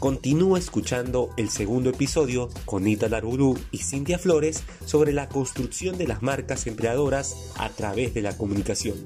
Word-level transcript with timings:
Continúa 0.00 0.58
escuchando 0.58 1.28
el 1.36 1.50
segundo 1.50 1.90
episodio 1.90 2.48
con 2.64 2.88
Ita 2.88 3.10
Darburú 3.10 3.58
y 3.70 3.78
Cintia 3.78 4.18
Flores 4.18 4.64
sobre 4.86 5.12
la 5.12 5.28
construcción 5.28 5.98
de 5.98 6.08
las 6.08 6.22
marcas 6.22 6.66
empleadoras 6.66 7.52
a 7.58 7.68
través 7.68 8.14
de 8.14 8.22
la 8.22 8.34
comunicación. 8.34 8.96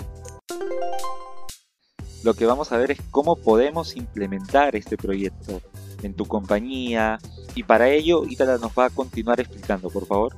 Lo 2.22 2.34
que 2.34 2.46
vamos 2.46 2.70
a 2.70 2.78
ver 2.78 2.92
es 2.92 3.00
cómo 3.10 3.34
podemos 3.34 3.96
implementar 3.96 4.76
este 4.76 4.96
proyecto 4.96 5.60
en 6.04 6.14
tu 6.14 6.26
compañía 6.26 7.18
y 7.56 7.64
para 7.64 7.88
ello 7.88 8.24
Itala 8.24 8.58
nos 8.58 8.70
va 8.70 8.84
a 8.84 8.90
continuar 8.90 9.40
explicando, 9.40 9.90
por 9.90 10.06
favor. 10.06 10.36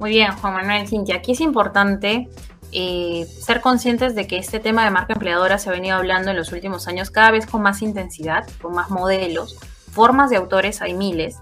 Muy 0.00 0.10
bien, 0.10 0.32
Juan 0.32 0.54
Manuel, 0.54 0.88
Cintia. 0.88 1.16
Aquí 1.16 1.32
es 1.32 1.42
importante 1.42 2.30
eh, 2.72 3.26
ser 3.40 3.60
conscientes 3.60 4.14
de 4.14 4.26
que 4.26 4.38
este 4.38 4.60
tema 4.60 4.84
de 4.84 4.90
marca 4.90 5.14
empleadora 5.14 5.58
se 5.58 5.70
ha 5.70 5.72
venido 5.72 5.96
hablando 5.96 6.30
en 6.30 6.36
los 6.36 6.52
últimos 6.52 6.86
años 6.88 7.10
cada 7.10 7.30
vez 7.30 7.46
con 7.46 7.62
más 7.62 7.82
intensidad, 7.82 8.46
con 8.60 8.74
más 8.74 8.90
modelos, 8.90 9.58
formas 9.90 10.30
de 10.30 10.36
autores 10.36 10.82
hay 10.82 10.94
miles, 10.94 11.36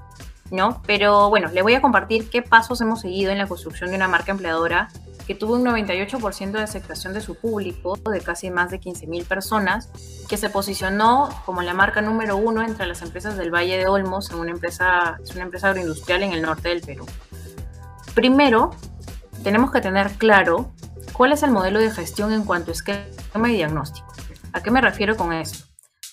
¿no? 0.50 0.82
Pero 0.86 1.28
bueno, 1.28 1.48
le 1.48 1.62
voy 1.62 1.74
a 1.74 1.80
compartir 1.80 2.30
qué 2.30 2.42
pasos 2.42 2.80
hemos 2.80 3.00
seguido 3.00 3.32
en 3.32 3.38
la 3.38 3.46
construcción 3.46 3.90
de 3.90 3.96
una 3.96 4.08
marca 4.08 4.32
empleadora 4.32 4.88
que 5.26 5.34
tuvo 5.34 5.54
un 5.54 5.64
98% 5.64 6.52
de 6.52 6.62
aceptación 6.62 7.12
de 7.12 7.20
su 7.20 7.34
público, 7.34 7.96
de 7.96 8.20
casi 8.20 8.50
más 8.50 8.70
de 8.70 8.80
15.000 8.80 9.26
personas, 9.26 9.90
que 10.28 10.36
se 10.36 10.50
posicionó 10.50 11.28
como 11.44 11.62
la 11.62 11.74
marca 11.74 12.00
número 12.00 12.36
uno 12.36 12.62
entre 12.62 12.86
las 12.86 13.02
empresas 13.02 13.36
del 13.36 13.52
Valle 13.52 13.76
de 13.76 13.88
Olmos, 13.88 14.30
en 14.30 14.38
una 14.38 14.52
empresa, 14.52 15.18
es 15.22 15.34
una 15.34 15.42
empresa 15.42 15.68
agroindustrial 15.68 16.22
en 16.22 16.32
el 16.32 16.42
norte 16.42 16.68
del 16.68 16.80
Perú. 16.80 17.06
Primero, 18.14 18.70
tenemos 19.46 19.70
que 19.70 19.80
tener 19.80 20.10
claro 20.14 20.72
¿Cuál 21.16 21.32
es 21.32 21.42
el 21.44 21.50
modelo 21.50 21.78
de 21.78 21.90
gestión 21.90 22.30
en 22.32 22.44
cuanto 22.44 22.72
a 22.72 22.74
esquema 22.74 23.50
y 23.50 23.54
diagnóstico? 23.54 24.06
¿A 24.52 24.60
qué 24.60 24.70
me 24.70 24.82
refiero 24.82 25.16
con 25.16 25.32
esto? 25.32 25.64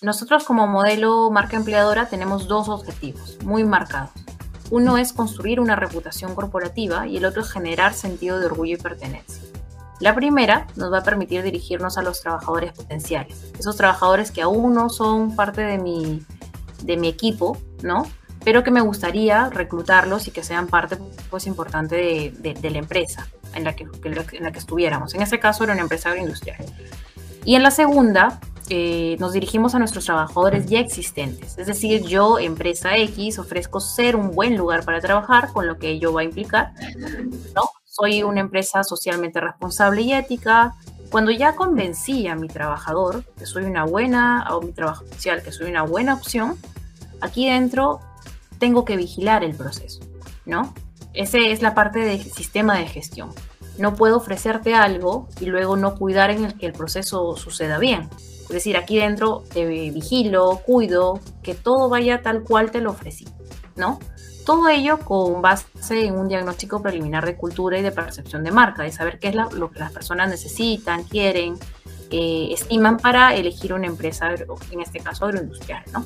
Nosotros 0.02 0.46
como 0.46 0.66
modelo 0.66 1.30
marca 1.30 1.58
empleadora 1.58 2.08
tenemos 2.08 2.48
dos 2.48 2.70
objetivos 2.70 3.38
muy 3.44 3.66
marcados. 3.66 4.12
Uno 4.72 4.98
es 4.98 5.12
construir 5.12 5.60
una 5.60 5.76
reputación 5.76 6.36
corporativa 6.36 7.06
y 7.06 7.18
el 7.18 7.26
otro 7.26 7.42
es 7.42 7.52
generar 7.52 7.94
sentido 7.94 8.40
de 8.40 8.46
orgullo 8.46 8.76
y 8.76 8.82
pertenencia. 8.82 9.44
La 10.00 10.16
primera 10.16 10.68
nos 10.78 10.94
va 10.94 11.00
a 11.00 11.04
permitir 11.04 11.44
dirigirnos 11.44 11.98
a 11.98 12.02
los 12.02 12.22
trabajadores 12.22 12.72
potenciales, 12.72 13.52
esos 13.60 13.76
trabajadores 13.76 14.32
que 14.32 14.42
aún 14.42 14.74
no 14.74 14.88
son 14.88 15.36
parte 15.36 15.64
de 15.64 15.80
mi, 15.80 16.26
de 16.84 16.96
mi 16.96 17.10
equipo, 17.10 17.58
¿no? 17.82 18.06
Pero 18.44 18.64
que 18.64 18.72
me 18.72 18.82
gustaría 18.82 19.50
reclutarlos 19.50 20.28
y 20.28 20.32
que 20.32 20.44
sean 20.44 20.68
parte 20.68 20.98
pues, 21.30 21.48
importante 21.48 21.96
de, 21.96 22.54
de 22.54 22.70
la 22.70 22.80
empresa 22.80 23.28
en 23.56 23.64
la 23.64 23.76
que, 23.76 23.88
en 24.04 24.44
la 24.44 24.52
que 24.52 24.60
estuviéramos. 24.60 25.14
En 25.14 25.22
ese 25.22 25.40
caso 25.40 25.64
era 25.64 25.74
una 25.74 25.82
empresa 25.82 26.10
agroindustrial. 26.10 26.58
Y 27.46 27.56
en 27.56 27.64
la 27.64 27.72
segunda, 27.72 28.40
eh, 28.70 29.18
nos 29.20 29.34
dirigimos 29.34 29.76
a 29.76 29.80
nuestros 29.80 30.06
trabajadores 30.06 30.66
ya 30.68 30.80
existentes. 30.80 31.58
Es 31.58 31.68
decir, 31.68 32.04
yo, 32.04 32.40
empresa 32.40 32.96
X, 32.98 33.40
ofrezco 33.40 33.80
ser 33.80 34.16
un 34.16 34.32
buen 34.32 34.58
lugar 34.58 34.86
para 34.86 35.02
trabajar, 35.02 35.52
con 35.52 35.68
lo 35.68 35.78
que 35.78 35.90
ello 35.90 36.14
va 36.14 36.22
a 36.22 36.24
implicar. 36.24 36.74
¿no? 37.56 37.64
Soy 37.84 38.24
una 38.24 38.40
empresa 38.40 38.84
socialmente 38.84 39.40
responsable 39.40 40.02
y 40.02 40.14
ética. 40.14 40.74
Cuando 41.12 41.32
ya 41.32 41.56
convencí 41.56 42.28
a 42.28 42.36
mi 42.36 42.48
trabajador 42.48 43.24
que 43.38 43.46
soy 43.46 43.66
una 43.66 43.84
buena, 43.84 44.48
o 44.50 44.62
mi 44.62 44.72
trabajo 44.72 45.06
social, 45.06 45.44
que 45.44 45.52
soy 45.52 45.70
una 45.70 45.84
buena 45.84 46.16
opción, 46.16 46.58
aquí 47.22 47.48
dentro 47.48 48.00
tengo 48.64 48.86
que 48.86 48.96
vigilar 48.96 49.44
el 49.44 49.58
proceso, 49.58 50.00
¿no? 50.46 50.74
Esa 51.14 51.38
es 51.38 51.62
la 51.62 51.76
parte 51.76 52.00
del 52.00 52.24
sistema 52.24 52.78
de 52.78 52.88
gestión. 52.88 53.32
No 53.78 53.94
puedo 53.94 54.16
ofrecerte 54.16 54.74
algo 54.74 55.28
y 55.42 55.48
luego 55.48 55.76
no 55.76 55.96
cuidar 55.96 56.30
en 56.30 56.46
el 56.46 56.54
que 56.58 56.68
el 56.68 56.72
proceso 56.72 57.36
suceda 57.36 57.78
bien. 57.78 58.08
Es 58.44 58.48
decir, 58.48 58.78
aquí 58.78 58.96
dentro 58.96 59.44
te 59.54 59.66
vigilo, 59.66 60.62
cuido, 60.66 61.20
que 61.42 61.56
todo 61.56 61.90
vaya 61.90 62.22
tal 62.22 62.44
cual 62.44 62.72
te 62.72 62.80
lo 62.80 62.92
ofrecí, 62.92 63.28
¿no? 63.76 64.00
Todo 64.46 64.70
ello 64.70 64.98
con 65.00 65.42
base 65.42 65.66
en 65.90 66.18
un 66.18 66.30
diagnóstico 66.30 66.82
preliminar 66.82 67.26
de 67.26 67.36
cultura 67.36 67.78
y 67.78 67.82
de 67.82 67.92
percepción 67.92 68.46
de 68.46 68.52
marca, 68.52 68.84
de 68.84 68.94
saber 68.94 69.20
qué 69.20 69.28
es 69.28 69.36
lo 69.36 69.72
que 69.72 69.80
las 69.80 69.92
personas 69.92 70.30
necesitan, 70.30 71.04
quieren, 71.04 71.56
eh, 72.12 72.48
estiman 72.54 72.96
para 72.96 73.36
elegir 73.36 73.74
una 73.74 73.88
empresa, 73.88 74.34
en 74.72 74.80
este 74.80 75.02
caso 75.02 75.26
agroindustrial, 75.26 75.84
¿no? 75.92 76.06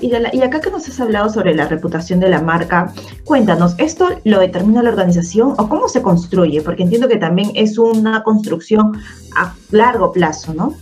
Y, 0.00 0.12
acá 0.14 0.60
que 0.60 0.70
nos 0.70 0.88
has 0.88 1.00
hablado 1.00 1.30
sobre 1.30 1.54
la 1.54 1.66
reputación 1.68 2.20
de 2.20 2.28
la 2.28 2.42
marca, 2.42 2.92
cuéntanos, 3.24 3.74
¿esto 3.78 4.08
lo 4.24 4.40
determina 4.40 4.82
la 4.82 4.90
organización 4.90 5.54
o 5.56 5.68
cómo 5.68 5.88
se 5.88 6.02
construye? 6.02 6.60
Porque 6.60 6.82
entiendo 6.82 7.08
que 7.08 7.16
también 7.16 7.52
es 7.54 7.78
una 7.78 8.22
construcción 8.22 9.00
a 9.34 9.54
largo 9.70 10.12
plazo, 10.12 10.52
¿no? 10.52 10.74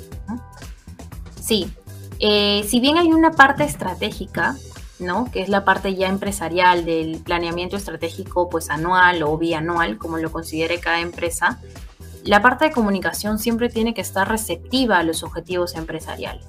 Sí, 1.41 1.69
eh, 2.19 2.65
si 2.67 2.81
bien 2.81 2.97
hay 2.97 3.13
una 3.13 3.33
parte 3.33 3.65
estratégica, 3.65 4.57
¿no? 4.99 5.31
Que 5.31 5.43
es 5.43 5.49
la 5.49 5.65
parte 5.65 5.95
ya 5.95 6.09
empresarial 6.09 6.85
del 6.85 7.19
planeamiento 7.19 7.77
estratégico, 7.77 8.49
pues 8.49 8.71
anual 8.71 9.23
o 9.23 9.39
bianual, 9.39 9.99
como 9.99 10.19
lo 10.19 10.33
considere 10.33 10.81
cada 10.81 11.01
empresa, 11.01 11.61
la 12.25 12.41
parte 12.41 12.65
de 12.65 12.73
comunicación 12.73 13.39
siempre 13.39 13.69
tiene 13.69 13.95
que 13.95 14.01
estar 14.01 14.29
receptiva 14.29 14.99
a 14.99 15.03
los 15.03 15.23
objetivos 15.23 15.75
empresariales. 15.75 16.47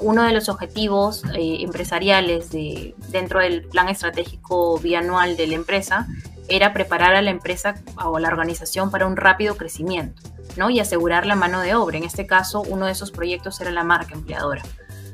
Uno 0.00 0.24
de 0.24 0.32
los 0.32 0.48
objetivos 0.48 1.22
eh, 1.34 1.58
empresariales 1.60 2.50
de, 2.50 2.94
dentro 3.08 3.40
del 3.40 3.62
plan 3.62 3.88
estratégico 3.88 4.78
bianual 4.78 5.36
de 5.36 5.46
la 5.46 5.54
empresa 5.54 6.06
era 6.48 6.72
preparar 6.72 7.14
a 7.14 7.22
la 7.22 7.30
empresa 7.30 7.76
o 8.04 8.16
a 8.16 8.20
la 8.20 8.28
organización 8.28 8.90
para 8.90 9.06
un 9.06 9.16
rápido 9.16 9.56
crecimiento 9.56 10.22
¿no? 10.56 10.68
y 10.68 10.80
asegurar 10.80 11.26
la 11.26 11.36
mano 11.36 11.60
de 11.60 11.74
obra. 11.74 11.96
En 11.96 12.04
este 12.04 12.26
caso, 12.26 12.62
uno 12.62 12.86
de 12.86 12.92
esos 12.92 13.10
proyectos 13.10 13.60
era 13.60 13.70
la 13.70 13.84
marca 13.84 14.14
empleadora. 14.14 14.62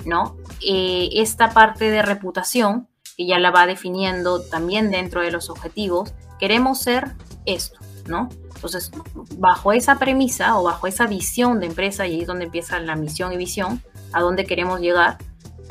¿no? 0.05 0.37
Eh, 0.67 1.11
esta 1.13 1.51
parte 1.51 1.91
de 1.91 2.03
reputación, 2.03 2.89
que 3.17 3.27
ya 3.27 3.39
la 3.39 3.51
va 3.51 3.67
definiendo 3.67 4.41
también 4.41 4.91
dentro 4.91 5.21
de 5.21 5.31
los 5.31 5.51
objetivos, 5.51 6.15
queremos 6.39 6.81
ser 6.81 7.13
esto. 7.45 7.79
¿no? 8.07 8.29
Entonces, 8.55 8.91
bajo 9.37 9.73
esa 9.73 9.99
premisa 9.99 10.59
o 10.59 10.65
bajo 10.65 10.87
esa 10.87 11.07
visión 11.07 11.61
de 11.61 11.67
empresa, 11.67 12.07
y 12.07 12.15
ahí 12.15 12.21
es 12.23 12.27
donde 12.27 12.47
empieza 12.47 12.79
la 12.79 12.97
misión 12.97 13.33
y 13.33 13.37
visión, 13.37 13.83
a 14.17 14.23
dónde 14.23 14.47
queremos 14.47 14.81
llegar, 14.81 15.19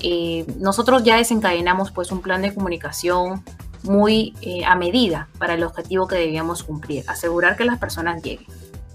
eh, 0.04 0.46
nosotros 0.60 1.04
ya 1.04 1.18
desencadenamos 1.18 1.92
pues 1.92 2.12
un 2.12 2.22
plan 2.22 2.42
de 2.44 2.54
comunicación 2.54 3.44
muy 3.84 4.36
eh, 4.42 4.64
a 4.66 4.76
medida 4.76 5.28
para 5.40 5.56
el 5.56 5.64
objetivo 5.64 6.08
que 6.08 6.16
debíamos 6.16 6.64
cumplir, 6.64 7.04
asegurar 7.08 7.58
que 7.58 7.66
las 7.66 7.80
personas 7.80 8.22
lleguen, 8.22 8.48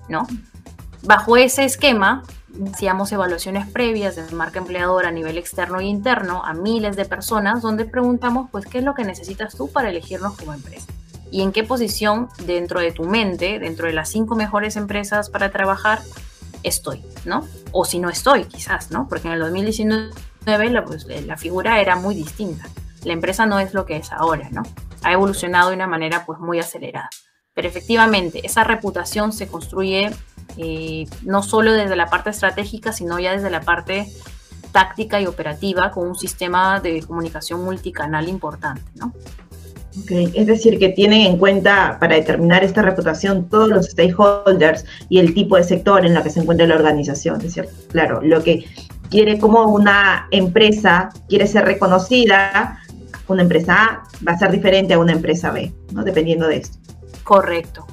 ¿no? 0.09 0.27
Bajo 1.03 1.37
ese 1.37 1.65
esquema, 1.65 2.23
hacíamos 2.73 3.11
evaluaciones 3.11 3.67
previas 3.69 4.15
de 4.15 4.35
marca 4.37 4.61
empleadora 4.61 5.09
a 5.09 5.13
nivel 5.13 5.37
externo 5.37 5.81
e 5.81 5.85
interno 5.85 6.45
a 6.45 6.55
miles 6.55 6.95
de 6.95 7.07
personas, 7.07 7.63
donde 7.63 7.87
preguntamos, 7.87 8.49
pues, 8.53 8.67
¿qué 8.67 8.79
es 8.79 8.85
lo 8.85 8.95
que 8.95 9.05
necesitas 9.05 9.57
tú 9.57 9.69
para 9.69 9.91
elegirnos 9.91 10.37
como 10.37 10.53
empresa? 10.53 10.87
Y 11.33 11.43
en 11.43 11.51
qué 11.51 11.65
posición 11.65 12.29
dentro 12.45 12.81
de 12.81 12.93
tu 12.93 13.05
mente, 13.05 13.59
dentro 13.59 13.87
de 13.87 13.95
las 13.95 14.11
cinco 14.11 14.37
mejores 14.37 14.77
empresas 14.77 15.31
para 15.31 15.51
trabajar, 15.51 16.01
estoy, 16.63 17.05
¿no? 17.25 17.47
O 17.73 17.85
si 17.85 17.99
no 17.99 18.11
estoy, 18.11 18.45
quizás, 18.45 18.91
¿no? 18.91 19.09
Porque 19.09 19.29
en 19.29 19.35
el 19.35 19.41
2019 19.41 20.11
la, 20.71 20.85
pues, 20.85 21.07
la 21.07 21.37
figura 21.37 21.81
era 21.81 21.97
muy 21.97 22.15
distinta. 22.15 22.69
La 23.05 23.13
empresa 23.13 23.47
no 23.47 23.59
es 23.59 23.75
lo 23.75 23.87
que 23.87 23.97
es 23.97 24.13
ahora, 24.13 24.49
¿no? 24.51 24.63
Ha 25.03 25.13
evolucionado 25.13 25.71
de 25.71 25.77
una 25.77 25.87
manera 25.87 26.25
pues 26.27 26.39
muy 26.39 26.59
acelerada. 26.59 27.09
Pero 27.55 27.69
efectivamente, 27.69 28.45
esa 28.45 28.65
reputación 28.65 29.33
se 29.33 29.49
construye 29.49 30.11
eh, 30.57 31.07
no 31.23 31.43
solo 31.43 31.73
desde 31.73 31.97
la 31.97 32.07
parte 32.07 32.31
estratégica, 32.31 32.93
sino 32.93 33.19
ya 33.19 33.33
desde 33.33 33.51
la 33.51 33.63
parte 33.63 34.07
táctica 34.73 35.21
y 35.21 35.27
operativa 35.27 35.91
con 35.91 36.09
un 36.09 36.17
sistema 36.17 36.81
de 36.81 37.03
comunicación 37.03 37.65
multicanal 37.65 38.29
importante, 38.29 38.83
¿no? 38.95 39.13
Es 40.09 40.47
decir, 40.47 40.79
que 40.79 40.91
tienen 40.91 41.23
en 41.23 41.37
cuenta 41.37 41.99
para 42.01 42.17
determinar 42.17 42.65
esta 42.65 42.83
reputación 42.83 43.49
todos 43.49 43.69
los 43.69 43.87
stakeholders 43.87 44.85
y 45.09 45.19
el 45.19 45.35
tipo 45.35 45.57
de 45.57 45.65
sector 45.65 46.05
en 46.05 46.17
el 46.17 46.23
que 46.23 46.31
se 46.31 46.41
encuentra 46.41 46.67
la 46.67 46.77
organización, 46.77 47.41
¿es 47.45 47.55
cierto? 47.55 47.73
Claro, 47.91 48.21
lo 48.23 48.43
que 48.43 48.65
quiere 49.11 49.39
como 49.39 49.65
una 49.65 50.29
empresa 50.31 51.11
quiere 51.29 51.47
ser 51.47 51.65
reconocida, 51.65 52.81
una 53.29 53.43
empresa 53.43 53.75
A 53.75 54.09
va 54.27 54.33
a 54.33 54.39
ser 54.39 54.51
diferente 54.51 54.95
a 54.95 54.99
una 54.99 55.13
empresa 55.13 55.51
B, 55.51 55.73
¿no? 55.93 56.03
Dependiendo 56.03 56.49
de 56.49 56.59
esto. 56.59 56.79
Correcto. 57.23 57.87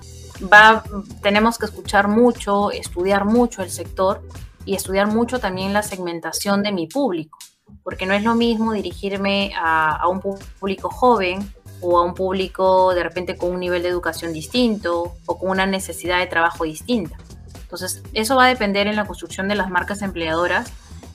Va, 0.52 0.84
tenemos 1.22 1.58
que 1.58 1.66
escuchar 1.66 2.08
mucho, 2.08 2.72
estudiar 2.72 3.26
mucho 3.26 3.62
el 3.64 3.70
sector 3.70 4.22
y 4.66 4.76
estudiar 4.76 5.08
mucho 5.08 5.40
también 5.40 5.74
la 5.74 5.82
segmentación 5.82 6.64
de 6.64 6.72
mi 6.72 6.88
público, 6.88 7.40
porque 7.84 8.06
no 8.06 8.14
es 8.14 8.24
lo 8.24 8.36
mismo 8.36 8.74
dirigirme 8.74 9.52
a 9.60 10.08
un 10.08 10.22
público 10.22 10.90
joven 10.90 11.40
o 11.82 11.98
a 12.00 12.04
un 12.04 12.14
público 12.14 12.94
de 12.94 13.04
repente 13.04 13.36
con 13.36 13.52
un 13.52 13.60
nivel 13.60 13.84
de 13.84 13.90
educación 13.90 14.34
distinto 14.34 15.14
o 15.26 15.38
con 15.38 15.50
una 15.50 15.66
necesidad 15.66 16.20
de 16.20 16.28
trabajo 16.28 16.64
distinta. 16.64 17.18
Entonces, 17.62 18.02
eso 18.14 18.36
va 18.36 18.46
a 18.46 18.48
depender 18.48 18.88
en 18.88 18.96
la 18.96 19.06
construcción 19.06 19.48
de 19.48 19.56
las 19.56 19.70
marcas 19.70 20.02
empleadoras, 20.02 20.72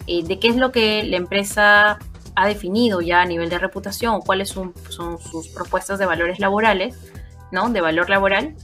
eh, 0.07 0.23
de 0.23 0.39
qué 0.39 0.49
es 0.49 0.57
lo 0.57 0.71
que 0.71 1.03
la 1.05 1.17
empresa 1.17 1.99
ha 2.35 2.47
definido 2.47 3.01
ya 3.01 3.23
a 3.23 3.27
nivel 3.27 3.49
de 3.49 3.59
reputación 3.59 4.21
cuáles 4.21 4.49
son, 4.49 4.75
son 4.89 5.19
sus 5.19 5.49
propuestas 5.49 5.99
de 5.99 6.07
valores 6.07 6.39
laborales, 6.39 6.97
¿no? 7.51 7.71
De 7.71 7.81
valor 7.81 8.09
laboral 8.09 8.55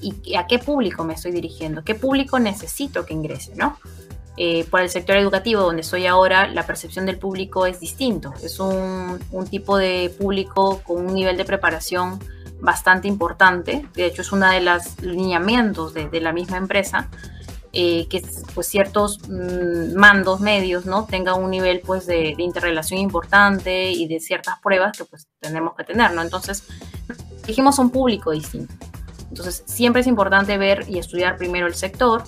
y 0.00 0.36
a 0.36 0.46
qué 0.46 0.58
público 0.58 1.04
me 1.04 1.14
estoy 1.14 1.32
dirigiendo, 1.32 1.82
qué 1.82 1.94
público 1.94 2.38
necesito 2.38 3.04
que 3.04 3.14
ingrese, 3.14 3.54
¿no? 3.56 3.78
Eh, 4.40 4.64
el 4.72 4.88
sector 4.88 5.16
educativo, 5.16 5.62
donde 5.62 5.82
estoy 5.82 6.06
ahora, 6.06 6.46
la 6.46 6.64
percepción 6.64 7.04
del 7.06 7.18
público 7.18 7.66
es 7.66 7.80
distinto. 7.80 8.32
Es 8.40 8.60
un, 8.60 9.18
tipo 9.50 9.76
de 9.76 10.14
público 10.16 10.80
con 10.84 11.06
un 11.06 11.14
nivel 11.14 11.36
de 11.36 11.44
preparación 11.44 12.20
bastante 12.60 13.08
importante. 13.08 13.84
De 13.94 14.06
hecho, 14.06 14.22
es 14.22 14.30
uno 14.30 14.48
de 14.48 14.60
los 14.60 15.02
lineamientos 15.02 15.92
de, 15.92 16.20
la 16.20 16.32
misma 16.32 16.56
empresa. 16.56 17.08
Eh, 17.72 18.06
que 18.08 18.22
pues 18.54 18.66
ciertos 18.66 19.18
mm, 19.28 19.94
mandos 19.94 20.40
medios 20.40 20.86
no 20.86 21.04
tengan 21.04 21.42
un 21.42 21.50
nivel 21.50 21.80
pues 21.80 22.06
de, 22.06 22.34
de, 22.34 22.42
interrelación 22.42 22.98
importante 22.98 23.90
y 23.90 24.08
de 24.08 24.20
ciertas 24.20 24.58
pruebas 24.60 24.96
que 24.96 25.04
pues 25.04 25.28
tenemos 25.38 25.74
que 25.76 25.84
tener 25.84 26.14
no 26.14 26.22
entonces 26.22 26.64
dijimos 27.46 27.78
un 27.78 27.90
público 27.90 28.30
distinto 28.30 28.72
entonces 29.28 29.64
siempre 29.66 30.00
es 30.00 30.06
importante 30.06 30.56
ver 30.56 30.86
y 30.88 30.98
estudiar 30.98 31.36
primero 31.36 31.66
el 31.66 31.74
sector 31.74 32.24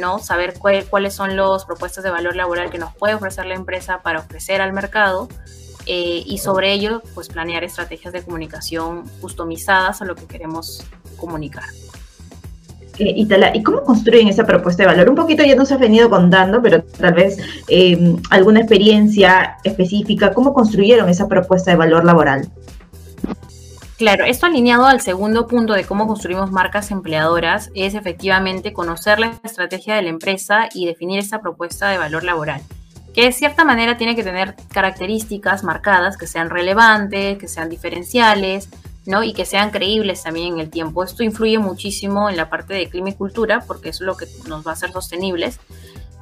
¿no? 0.00 0.18
Saber 0.18 0.54
cuáles 0.58 1.14
son 1.14 1.36
las 1.36 1.64
propuestas 1.64 2.02
de 2.02 2.10
valor 2.10 2.34
laboral 2.34 2.70
que 2.70 2.78
nos 2.78 2.94
puede 2.94 3.14
ofrecer 3.14 3.46
la 3.46 3.54
empresa 3.54 4.00
para 4.02 4.20
ofrecer 4.20 4.60
al 4.60 4.72
mercado 4.72 5.28
eh, 5.86 6.22
y 6.26 6.38
sobre 6.38 6.72
ello, 6.72 7.02
pues 7.14 7.28
planear 7.28 7.64
estrategias 7.64 8.12
de 8.12 8.22
comunicación 8.22 9.04
customizadas 9.20 10.02
a 10.02 10.04
lo 10.04 10.14
que 10.14 10.26
queremos 10.26 10.84
comunicar. 11.16 11.64
Eh, 12.98 13.14
¿y 13.16 13.62
cómo 13.62 13.82
construyen 13.82 14.28
esa 14.28 14.44
propuesta 14.44 14.82
de 14.82 14.88
valor? 14.88 15.08
Un 15.08 15.14
poquito 15.14 15.42
ya 15.42 15.56
nos 15.56 15.72
has 15.72 15.80
venido 15.80 16.10
contando, 16.10 16.60
pero 16.60 16.82
tal 16.82 17.14
vez 17.14 17.38
eh, 17.68 18.16
alguna 18.28 18.60
experiencia 18.60 19.56
específica, 19.64 20.34
¿cómo 20.34 20.52
construyeron 20.52 21.08
esa 21.08 21.26
propuesta 21.26 21.70
de 21.70 21.78
valor 21.78 22.04
laboral? 22.04 22.50
Claro, 24.00 24.24
esto 24.24 24.46
alineado 24.46 24.86
al 24.86 25.02
segundo 25.02 25.46
punto 25.46 25.74
de 25.74 25.84
cómo 25.84 26.06
construimos 26.06 26.50
marcas 26.50 26.90
empleadoras 26.90 27.70
es 27.74 27.92
efectivamente 27.92 28.72
conocer 28.72 29.18
la 29.18 29.38
estrategia 29.44 29.94
de 29.94 30.00
la 30.00 30.08
empresa 30.08 30.70
y 30.72 30.86
definir 30.86 31.18
esa 31.18 31.42
propuesta 31.42 31.90
de 31.90 31.98
valor 31.98 32.24
laboral, 32.24 32.62
que 33.12 33.26
de 33.26 33.32
cierta 33.32 33.62
manera 33.62 33.98
tiene 33.98 34.16
que 34.16 34.22
tener 34.22 34.56
características 34.72 35.64
marcadas 35.64 36.16
que 36.16 36.26
sean 36.26 36.48
relevantes, 36.48 37.36
que 37.36 37.46
sean 37.46 37.68
diferenciales, 37.68 38.70
¿no? 39.04 39.22
Y 39.22 39.34
que 39.34 39.44
sean 39.44 39.68
creíbles 39.68 40.22
también 40.22 40.54
en 40.54 40.60
el 40.60 40.70
tiempo. 40.70 41.04
Esto 41.04 41.22
influye 41.22 41.58
muchísimo 41.58 42.30
en 42.30 42.38
la 42.38 42.48
parte 42.48 42.72
de 42.72 42.88
clima 42.88 43.10
y 43.10 43.16
cultura 43.16 43.60
porque 43.66 43.90
es 43.90 44.00
lo 44.00 44.16
que 44.16 44.24
nos 44.48 44.66
va 44.66 44.70
a 44.70 44.74
hacer 44.76 44.92
sostenibles. 44.92 45.60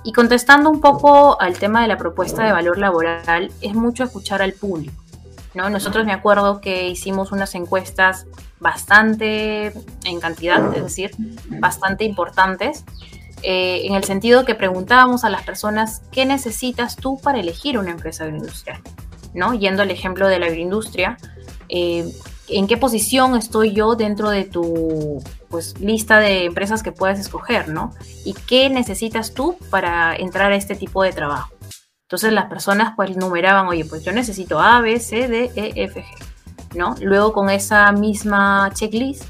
Y 0.02 0.12
contestando 0.12 0.68
un 0.68 0.80
poco 0.80 1.40
al 1.40 1.56
tema 1.56 1.82
de 1.82 1.86
la 1.86 1.96
propuesta 1.96 2.44
de 2.44 2.50
valor 2.50 2.76
laboral, 2.76 3.52
es 3.60 3.74
mucho 3.74 4.02
escuchar 4.02 4.42
al 4.42 4.54
público. 4.54 5.07
Nosotros 5.70 6.06
me 6.06 6.12
acuerdo 6.12 6.60
que 6.60 6.88
hicimos 6.88 7.32
unas 7.32 7.54
encuestas 7.54 8.26
bastante 8.60 9.72
en 10.04 10.20
cantidad, 10.20 10.74
es 10.76 10.82
decir, 10.82 11.10
bastante 11.48 12.04
importantes, 12.04 12.84
eh, 13.42 13.82
en 13.84 13.94
el 13.94 14.04
sentido 14.04 14.44
que 14.44 14.54
preguntábamos 14.54 15.24
a 15.24 15.30
las 15.30 15.42
personas 15.42 16.02
qué 16.10 16.26
necesitas 16.26 16.96
tú 16.96 17.20
para 17.20 17.38
elegir 17.38 17.78
una 17.78 17.90
empresa 17.90 18.24
agroindustrial, 18.24 18.80
¿no? 19.34 19.54
Yendo 19.54 19.82
al 19.82 19.90
ejemplo 19.90 20.28
de 20.28 20.38
la 20.38 20.46
agroindustria, 20.46 21.16
eh, 21.68 22.10
¿en 22.48 22.66
qué 22.66 22.76
posición 22.76 23.36
estoy 23.36 23.72
yo 23.72 23.94
dentro 23.94 24.30
de 24.30 24.44
tu 24.44 25.22
pues, 25.50 25.78
lista 25.80 26.18
de 26.18 26.46
empresas 26.46 26.82
que 26.82 26.90
puedes 26.90 27.20
escoger, 27.20 27.68
¿no? 27.68 27.94
¿Y 28.24 28.32
qué 28.32 28.70
necesitas 28.70 29.34
tú 29.34 29.56
para 29.70 30.16
entrar 30.16 30.50
a 30.50 30.56
este 30.56 30.74
tipo 30.74 31.02
de 31.02 31.12
trabajo? 31.12 31.57
Entonces 32.08 32.32
las 32.32 32.46
personas 32.46 32.94
pues 32.96 33.14
numeraban, 33.18 33.66
oye, 33.66 33.84
pues 33.84 34.02
yo 34.02 34.12
necesito 34.12 34.58
A, 34.60 34.80
B, 34.80 34.98
C, 34.98 35.28
D, 35.28 35.52
E, 35.54 35.72
F, 35.84 36.02
G, 36.02 36.74
¿no? 36.74 36.94
Luego 37.02 37.34
con 37.34 37.50
esa 37.50 37.92
misma 37.92 38.70
checklist 38.72 39.24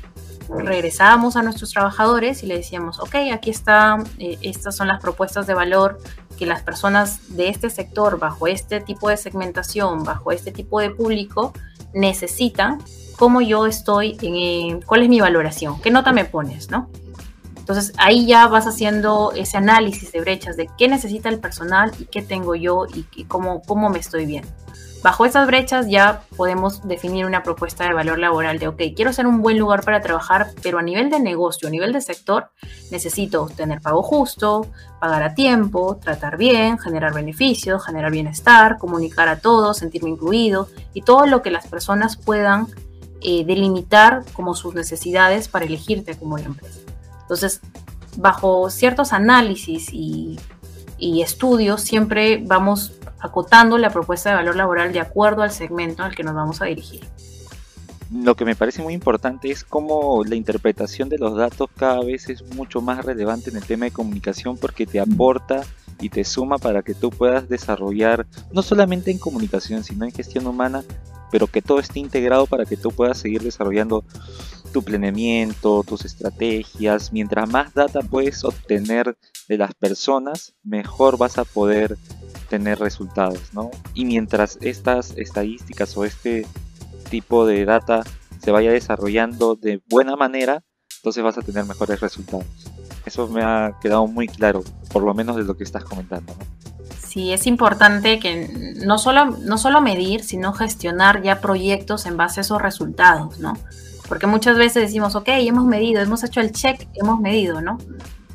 regresábamos 0.48 1.34
a 1.34 1.42
nuestros 1.42 1.72
trabajadores 1.72 2.44
y 2.44 2.46
le 2.46 2.56
decíamos, 2.56 3.00
ok, 3.00 3.16
aquí 3.32 3.50
están, 3.50 4.04
eh, 4.20 4.38
estas 4.42 4.76
son 4.76 4.86
las 4.86 5.00
propuestas 5.00 5.48
de 5.48 5.54
valor 5.54 5.98
que 6.38 6.46
las 6.46 6.62
personas 6.62 7.36
de 7.36 7.48
este 7.48 7.68
sector, 7.68 8.20
bajo 8.20 8.46
este 8.46 8.80
tipo 8.80 9.08
de 9.08 9.16
segmentación, 9.16 10.04
bajo 10.04 10.30
este 10.30 10.52
tipo 10.52 10.78
de 10.78 10.90
público, 10.90 11.52
necesitan, 11.94 12.78
cómo 13.16 13.40
yo 13.40 13.66
estoy, 13.66 14.16
en, 14.22 14.36
eh, 14.36 14.80
cuál 14.86 15.02
es 15.02 15.08
mi 15.08 15.20
valoración, 15.20 15.80
qué 15.80 15.90
nota 15.90 16.12
me 16.12 16.24
pones, 16.24 16.70
¿no? 16.70 16.88
Entonces 17.68 17.92
ahí 17.98 18.24
ya 18.24 18.46
vas 18.48 18.66
haciendo 18.66 19.30
ese 19.36 19.58
análisis 19.58 20.10
de 20.10 20.22
brechas 20.22 20.56
de 20.56 20.70
qué 20.78 20.88
necesita 20.88 21.28
el 21.28 21.38
personal 21.38 21.92
y 21.98 22.06
qué 22.06 22.22
tengo 22.22 22.54
yo 22.54 22.86
y, 23.14 23.24
cómo, 23.24 23.60
cómo 23.60 23.90
me 23.90 23.98
estoy 23.98 24.24
viendo. 24.24 24.48
Bajo 25.02 25.26
esas 25.26 25.46
brechas 25.46 25.86
ya 25.86 26.22
podemos 26.38 26.88
definir 26.88 27.26
una 27.26 27.42
propuesta 27.42 27.84
de 27.84 27.92
valor 27.92 28.18
laboral 28.18 28.58
de, 28.58 28.68
ok, 28.68 28.80
quiero 28.96 29.12
ser 29.12 29.26
un 29.26 29.42
buen 29.42 29.58
lugar 29.58 29.84
para 29.84 30.00
trabajar, 30.00 30.46
pero 30.62 30.78
a 30.78 30.82
nivel 30.82 31.10
de 31.10 31.20
negocio, 31.20 31.68
a 31.68 31.70
nivel 31.70 31.92
de 31.92 32.00
sector, 32.00 32.48
necesito 32.90 33.50
tener 33.54 33.82
pago 33.82 34.02
justo, 34.02 34.66
pagar 34.98 35.22
a 35.22 35.34
tiempo, 35.34 35.98
tratar 36.02 36.38
bien, 36.38 36.78
generar 36.78 37.12
beneficios, 37.12 37.84
generar 37.84 38.10
bienestar, 38.10 38.78
comunicar 38.78 39.28
a 39.28 39.40
todos, 39.40 39.76
sentirme 39.76 40.08
incluido 40.08 40.68
y 40.94 41.02
todo 41.02 41.26
lo 41.26 41.42
que 41.42 41.50
las 41.50 41.66
personas 41.66 42.16
puedan 42.16 42.66
eh, 43.20 43.44
delimitar 43.44 44.24
como 44.32 44.54
sus 44.54 44.74
necesidades 44.74 45.48
para 45.48 45.66
elegirte 45.66 46.16
como 46.16 46.38
la 46.38 46.46
empresa. 46.46 46.80
Entonces, 47.28 47.60
bajo 48.16 48.70
ciertos 48.70 49.12
análisis 49.12 49.90
y, 49.92 50.38
estudios, 50.98 51.82
siempre 51.82 52.42
vamos 52.42 52.92
acotando 53.20 53.76
la 53.76 53.90
propuesta 53.90 54.30
de 54.30 54.36
valor 54.36 54.56
laboral 54.56 54.94
de 54.94 55.00
acuerdo 55.00 55.42
al 55.42 55.50
segmento 55.50 56.02
al 56.02 56.16
que 56.16 56.22
nos 56.22 56.34
vamos 56.34 56.62
a 56.62 56.64
dirigir. 56.64 57.04
Lo 58.10 58.34
que 58.34 58.46
me 58.46 58.56
parece 58.56 58.82
muy 58.82 58.94
importante 58.94 59.50
es 59.50 59.62
cómo 59.62 60.24
la 60.24 60.36
interpretación 60.36 61.10
de 61.10 61.18
los 61.18 61.36
datos 61.36 61.68
cada 61.76 62.00
vez 62.00 62.30
es 62.30 62.42
mucho 62.54 62.80
más 62.80 63.04
relevante 63.04 63.50
en 63.50 63.56
el 63.56 63.64
tema 63.64 63.84
de 63.84 63.90
comunicación 63.90 64.56
porque 64.56 64.86
te 64.86 64.98
aporta 64.98 65.60
y 66.00 66.08
te 66.08 66.24
suma 66.24 66.56
para 66.56 66.82
que 66.82 66.94
tú 66.94 67.10
puedas 67.10 67.46
desarrollar, 67.50 68.26
no 68.52 68.62
solamente 68.62 69.10
en 69.10 69.18
comunicación, 69.18 69.84
sino 69.84 70.06
en 70.06 70.12
gestión 70.12 70.46
humana, 70.46 70.82
pero 71.30 71.46
que 71.46 71.60
todo 71.60 71.80
esté 71.80 72.00
integrado 72.00 72.46
para 72.46 72.64
que 72.64 72.78
tú 72.78 72.90
puedas 72.90 73.18
seguir 73.18 73.42
desarrollando 73.42 74.02
tu 74.68 74.82
planeamiento, 74.82 75.82
tus 75.82 76.04
estrategias. 76.04 77.12
Mientras 77.12 77.48
más 77.48 77.74
data 77.74 78.00
puedes 78.00 78.44
obtener 78.44 79.16
de 79.48 79.58
las 79.58 79.74
personas, 79.74 80.54
mejor 80.62 81.18
vas 81.18 81.38
a 81.38 81.44
poder 81.44 81.96
tener 82.48 82.78
resultados, 82.78 83.52
¿no? 83.52 83.70
Y 83.94 84.04
mientras 84.04 84.58
estas 84.60 85.12
estadísticas 85.16 85.96
o 85.96 86.04
este 86.04 86.46
tipo 87.10 87.46
de 87.46 87.64
data 87.64 88.04
se 88.42 88.50
vaya 88.50 88.70
desarrollando 88.70 89.56
de 89.56 89.82
buena 89.88 90.16
manera, 90.16 90.62
entonces 90.98 91.22
vas 91.22 91.38
a 91.38 91.42
tener 91.42 91.64
mejores 91.64 92.00
resultados. 92.00 92.46
Eso 93.04 93.28
me 93.28 93.42
ha 93.42 93.74
quedado 93.80 94.06
muy 94.06 94.28
claro, 94.28 94.62
por 94.92 95.02
lo 95.02 95.14
menos 95.14 95.36
de 95.36 95.44
lo 95.44 95.56
que 95.56 95.64
estás 95.64 95.84
comentando. 95.84 96.34
Sí, 96.98 97.32
es 97.32 97.46
importante 97.46 98.20
que 98.20 98.74
no 98.84 98.98
solo, 98.98 99.24
no 99.24 99.56
solo 99.56 99.80
medir, 99.80 100.22
sino 100.22 100.52
gestionar 100.52 101.22
ya 101.22 101.40
proyectos 101.40 102.04
en 102.06 102.16
base 102.16 102.40
a 102.40 102.42
esos 102.42 102.60
resultados, 102.60 103.38
¿no? 103.38 103.54
Porque 104.08 104.26
muchas 104.26 104.56
veces 104.56 104.84
decimos, 104.84 105.14
ok, 105.14 105.28
hemos 105.28 105.64
medido, 105.64 106.00
hemos 106.00 106.24
hecho 106.24 106.40
el 106.40 106.52
check, 106.52 106.88
hemos 106.94 107.20
medido, 107.20 107.60
¿no? 107.60 107.78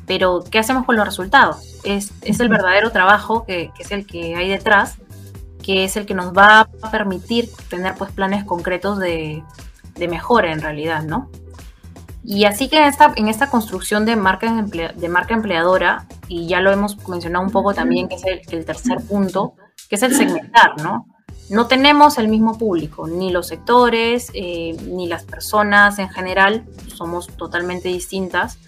Pero, 0.06 0.44
¿qué 0.50 0.58
hacemos 0.58 0.84
con 0.84 0.96
los 0.96 1.04
resultados? 1.04 1.80
Es, 1.82 2.12
el 2.22 2.48
verdadero 2.48 2.90
trabajo 2.90 3.44
que, 3.44 3.70
es 3.78 3.90
el 3.90 4.06
que 4.06 4.36
hay 4.36 4.48
detrás, 4.48 4.98
que 5.62 5.84
es 5.84 5.96
el 5.96 6.06
que 6.06 6.14
nos 6.14 6.32
va 6.32 6.68
a 6.82 6.90
permitir 6.90 7.48
tener 7.68 7.94
pues 7.94 8.12
planes 8.12 8.44
concretos 8.44 8.98
de, 8.98 9.42
mejora 10.08 10.52
en 10.52 10.60
realidad, 10.60 11.02
¿no? 11.02 11.30
Y 12.22 12.44
así 12.44 12.68
que 12.68 12.78
en 12.78 12.84
esta, 12.84 13.12
en 13.16 13.28
esta 13.28 13.50
construcción 13.50 14.06
de 14.06 14.16
marca, 14.16 14.50
de 14.62 15.08
marca 15.08 15.34
empleadora, 15.34 16.06
y 16.28 16.46
ya 16.46 16.60
lo 16.60 16.70
hemos 16.70 16.96
mencionado 17.08 17.44
un 17.44 17.50
poco 17.50 17.74
también, 17.74 18.08
que 18.08 18.14
es 18.14 18.24
el 18.24 18.64
tercer 18.64 18.98
punto, 19.08 19.54
que 19.88 19.96
es 19.96 20.02
el 20.02 20.14
segmentar, 20.14 20.80
¿no? 20.82 21.06
No 21.50 21.66
tenemos 21.66 22.18
el 22.18 22.28
mismo 22.28 22.56
público, 22.58 23.06
ni 23.06 23.30
los 23.30 23.48
sectores, 23.48 24.30
eh, 24.34 24.76
ni 24.88 25.08
las 25.08 25.24
personas 25.24 25.98
en 25.98 26.08
general, 26.08 26.64
somos 26.94 27.28
totalmente 27.28 27.88
distintas, 27.88 28.58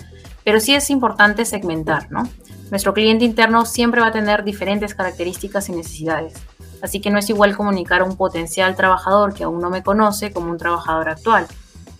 pero 0.44 0.60
sí 0.60 0.74
es 0.74 0.90
importante 0.90 1.44
segmentar, 1.44 2.10
¿no? 2.10 2.28
Nuestro 2.70 2.92
cliente 2.92 3.24
interno 3.24 3.64
siempre 3.64 4.00
va 4.00 4.08
a 4.08 4.12
tener 4.12 4.44
diferentes 4.44 4.94
características 4.94 5.68
y 5.68 5.72
necesidades, 5.72 6.34
así 6.82 7.00
que 7.00 7.10
no 7.10 7.18
es 7.18 7.30
igual 7.30 7.56
comunicar 7.56 8.02
a 8.02 8.04
un 8.04 8.16
potencial 8.16 8.76
trabajador 8.76 9.32
que 9.32 9.44
aún 9.44 9.60
no 9.60 9.70
me 9.70 9.82
conoce 9.82 10.32
como 10.32 10.50
un 10.50 10.58
trabajador 10.58 11.08
actual, 11.08 11.46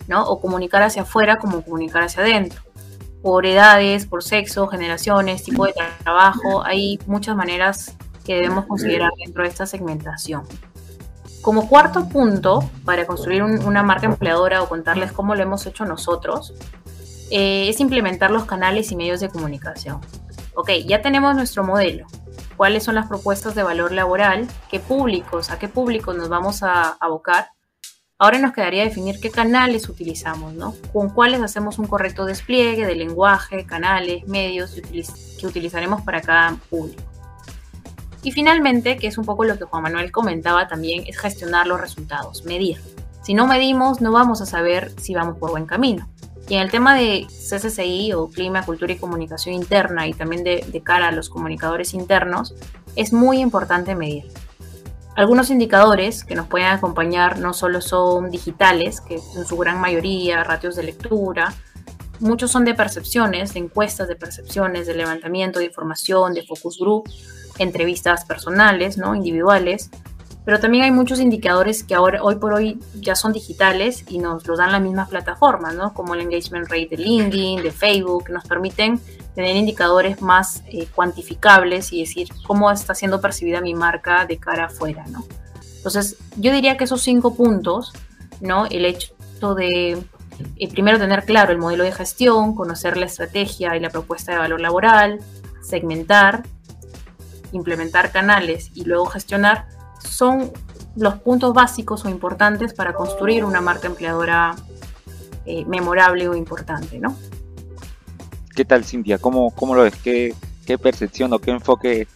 ¿no? 0.07 0.27
O 0.27 0.39
comunicar 0.39 0.83
hacia 0.83 1.01
afuera 1.01 1.37
como 1.37 1.63
comunicar 1.63 2.03
hacia 2.03 2.21
adentro. 2.21 2.61
Por 3.23 3.45
edades, 3.45 4.05
por 4.05 4.23
sexo, 4.23 4.67
generaciones, 4.67 5.43
tipo 5.43 5.65
de 5.65 5.73
trabajo, 6.03 6.63
hay 6.63 6.99
muchas 7.07 7.35
maneras 7.35 7.97
que 8.27 8.35
debemos 8.35 8.65
considerar 8.65 9.09
dentro 9.23 9.43
de 9.43 9.49
esta 9.49 9.65
segmentación. 9.65 10.43
Como 11.41 11.69
cuarto 11.69 12.09
punto, 12.09 12.69
para 12.83 13.05
construir 13.07 13.43
una 13.43 13.83
marca 13.83 14.05
empleadora 14.05 14.61
o 14.61 14.69
contarles 14.69 15.11
cómo 15.11 15.35
lo 15.35 15.43
hemos 15.43 15.65
hecho 15.65 15.85
nosotros, 15.85 16.53
eh, 17.29 17.69
es 17.69 17.79
implementar 17.79 18.31
los 18.31 18.45
canales 18.45 18.91
y 18.91 18.95
medios 18.95 19.19
de 19.19 19.29
comunicación. 19.29 20.01
Ok, 20.55 20.71
ya 20.85 21.01
tenemos 21.01 21.35
nuestro 21.35 21.63
modelo. 21.63 22.07
¿Cuáles 22.57 22.83
son 22.83 22.95
las 22.95 23.07
propuestas 23.07 23.53
de 23.53 23.63
valor 23.63 23.91
laboral? 23.91 24.47
¿Qué 24.69 24.79
públicos, 24.79 25.51
a 25.51 25.59
qué 25.59 25.67
públicos 25.67 26.15
nos 26.17 26.29
vamos 26.29 26.63
a 26.63 26.97
abocar? 26.99 27.51
Ahora 28.17 28.39
nos 28.39 28.51
quedaría 28.51 28.83
definir 28.83 29.19
qué 29.19 29.29
canales 29.29 29.87
utilizamos, 29.89 30.53
¿no? 30.55 30.73
Con 30.91 31.11
cuáles 31.11 31.39
hacemos 31.41 31.77
un 31.77 31.85
correcto 31.85 32.25
despliegue 32.25 32.87
de 32.87 32.95
lenguaje, 32.95 33.67
canales, 33.67 34.27
medios 34.27 34.73
que 35.39 35.45
utilizaremos 35.45 36.01
para 36.01 36.21
cada 36.21 36.55
público. 36.69 37.03
Y 38.27 38.31
finalmente, 38.33 38.97
que 38.97 39.07
es 39.07 39.17
un 39.17 39.23
poco 39.23 39.45
lo 39.45 39.57
que 39.57 39.63
Juan 39.63 39.83
Manuel 39.83 40.11
comentaba 40.11 40.67
también, 40.67 41.05
es 41.07 41.17
gestionar 41.17 41.65
los 41.65 41.79
resultados, 41.79 42.43
medir. 42.43 42.77
Si 43.23 43.33
no 43.33 43.47
medimos, 43.47 44.01
no 44.01 44.11
vamos 44.11 44.41
a 44.41 44.45
saber 44.45 44.91
si 44.99 45.15
vamos 45.15 45.37
por 45.37 45.51
buen 45.51 45.65
camino. 45.65 46.09
Y 46.49 46.55
en 46.55 46.59
el 46.59 46.69
tema 46.69 46.93
de 46.93 47.25
CCCI 47.29 48.11
o 48.11 48.27
Clima, 48.27 48.65
Cultura 48.65 48.91
y 48.91 48.97
Comunicación 48.97 49.55
Interna 49.55 50.07
y 50.07 50.13
también 50.13 50.43
de, 50.43 50.81
cara 50.83 51.07
a 51.07 51.11
los 51.13 51.29
comunicadores 51.29 51.93
internos, 51.93 52.53
es 52.97 53.13
muy 53.13 53.39
importante 53.39 53.95
medir. 53.95 54.25
Algunos 55.15 55.49
indicadores 55.49 56.25
que 56.25 56.35
nos 56.35 56.47
pueden 56.47 56.67
acompañar 56.67 57.39
no 57.39 57.53
solo 57.53 57.79
son 57.79 58.29
digitales, 58.29 58.99
que 58.99 59.21
en 59.37 59.45
su 59.45 59.55
gran 59.55 59.79
mayoría 59.79 60.43
ratios 60.43 60.75
de 60.75 60.83
lectura, 60.83 61.53
muchos 62.19 62.51
son 62.51 62.65
de 62.65 62.73
percepciones, 62.73 63.53
de 63.53 63.61
encuestas 63.61 64.09
de 64.09 64.17
percepciones, 64.17 64.85
de 64.85 64.95
levantamiento 64.95 65.59
de 65.59 65.65
información, 65.65 66.33
de 66.33 66.45
focus 66.45 66.77
group, 66.77 67.09
entrevistas 67.59 68.25
personales, 68.25 68.97
¿no? 68.97 69.15
individuales, 69.15 69.89
pero 70.47 70.61
también 70.61 70.85
hay 70.85 70.91
muchos 70.91 71.19
indicadores 71.19 71.83
que 71.83 71.93
ahora, 71.93 72.23
hoy 72.23 72.35
por 72.35 72.53
hoy, 72.53 72.79
ya 72.95 73.15
son 73.15 73.33
digitales 73.33 74.05
y 74.07 74.17
nos 74.17 74.47
los 74.47 74.57
dan 74.57 74.71
las 74.71 74.81
mismas 74.81 75.09
plataformas, 75.09 75.75
¿no? 75.75 75.93
Como 75.93 76.13
el 76.13 76.21
engagement 76.21 76.69
rate 76.69 76.87
de 76.89 76.95
LinkedIn, 76.95 77.63
de 77.63 77.71
Facebook, 77.71 78.27
que 78.27 78.31
nos 78.31 78.45
permiten 78.45 78.97
tener 79.35 79.57
indicadores 79.57 80.21
más 80.21 80.63
eh, 80.67 80.87
cuantificables 80.95 81.91
y 81.91 81.99
decir 81.99 82.29
cómo 82.45 82.71
está 82.71 82.95
siendo 82.95 83.19
percibida 83.19 83.59
mi 83.59 83.73
marca 83.73 84.25
de 84.25 84.37
cara 84.37 84.67
afuera, 84.67 85.03
¿no? 85.09 85.25
Entonces, 85.75 86.15
yo 86.37 86.53
diría 86.53 86.77
que 86.77 86.85
esos 86.85 87.01
cinco 87.01 87.35
puntos, 87.35 87.91
¿no? 88.39 88.67
El 88.67 88.85
hecho 88.85 89.53
de 89.53 90.01
eh, 90.55 90.67
primero 90.69 90.97
tener 90.97 91.25
claro 91.25 91.51
el 91.51 91.57
modelo 91.57 91.83
de 91.83 91.91
gestión, 91.91 92.55
conocer 92.55 92.95
la 92.95 93.05
estrategia 93.05 93.75
y 93.75 93.81
la 93.81 93.89
propuesta 93.89 94.31
de 94.31 94.37
valor 94.37 94.61
laboral, 94.61 95.19
segmentar, 95.61 96.43
implementar 97.51 98.11
canales 98.11 98.71
y 98.73 98.85
luego 98.85 99.05
gestionar, 99.05 99.65
son 99.99 100.51
los 100.95 101.15
puntos 101.15 101.53
básicos 101.53 102.05
o 102.05 102.09
importantes 102.09 102.73
para 102.73 102.93
construir 102.93 103.45
una 103.45 103.61
marca 103.61 103.87
empleadora 103.87 104.55
eh, 105.45 105.63
memorable 105.65 106.27
o 106.27 106.35
importante, 106.35 106.99
¿no? 106.99 107.15
¿Qué 108.55 108.65
tal, 108.65 108.83
Cintia? 108.83 109.19
¿Cómo, 109.19 109.51
cómo 109.51 109.75
lo 109.75 109.83
ves? 109.83 109.95
¿Qué, 110.03 110.33
¿Qué, 110.65 110.77
percepción 110.77 111.31
o 111.33 111.39
qué 111.39 111.51
enfoque 111.51 112.07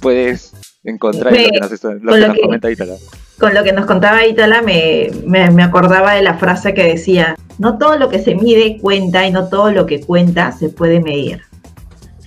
puedes 0.00 0.52
encontrar 0.82 1.34
en 1.34 1.60
lo 1.60 1.68
que 2.14 2.26
nos, 2.26 2.38
comenta 2.38 2.70
Itala? 2.70 2.94
Con 3.38 3.54
lo 3.54 3.62
que 3.62 3.72
nos 3.72 3.86
contaba 3.86 4.26
Itala 4.26 4.62
me, 4.62 5.10
me, 5.26 5.50
me 5.50 5.62
acordaba 5.62 6.14
de 6.14 6.22
la 6.22 6.38
frase 6.38 6.72
que 6.72 6.84
decía, 6.84 7.36
no 7.58 7.76
todo 7.76 7.98
lo 7.98 8.08
que 8.08 8.18
se 8.18 8.34
mide 8.34 8.78
cuenta 8.80 9.26
y 9.26 9.30
no 9.30 9.48
todo 9.48 9.70
lo 9.70 9.84
que 9.84 10.00
cuenta 10.00 10.52
se 10.52 10.70
puede 10.70 11.00
medir. 11.00 11.42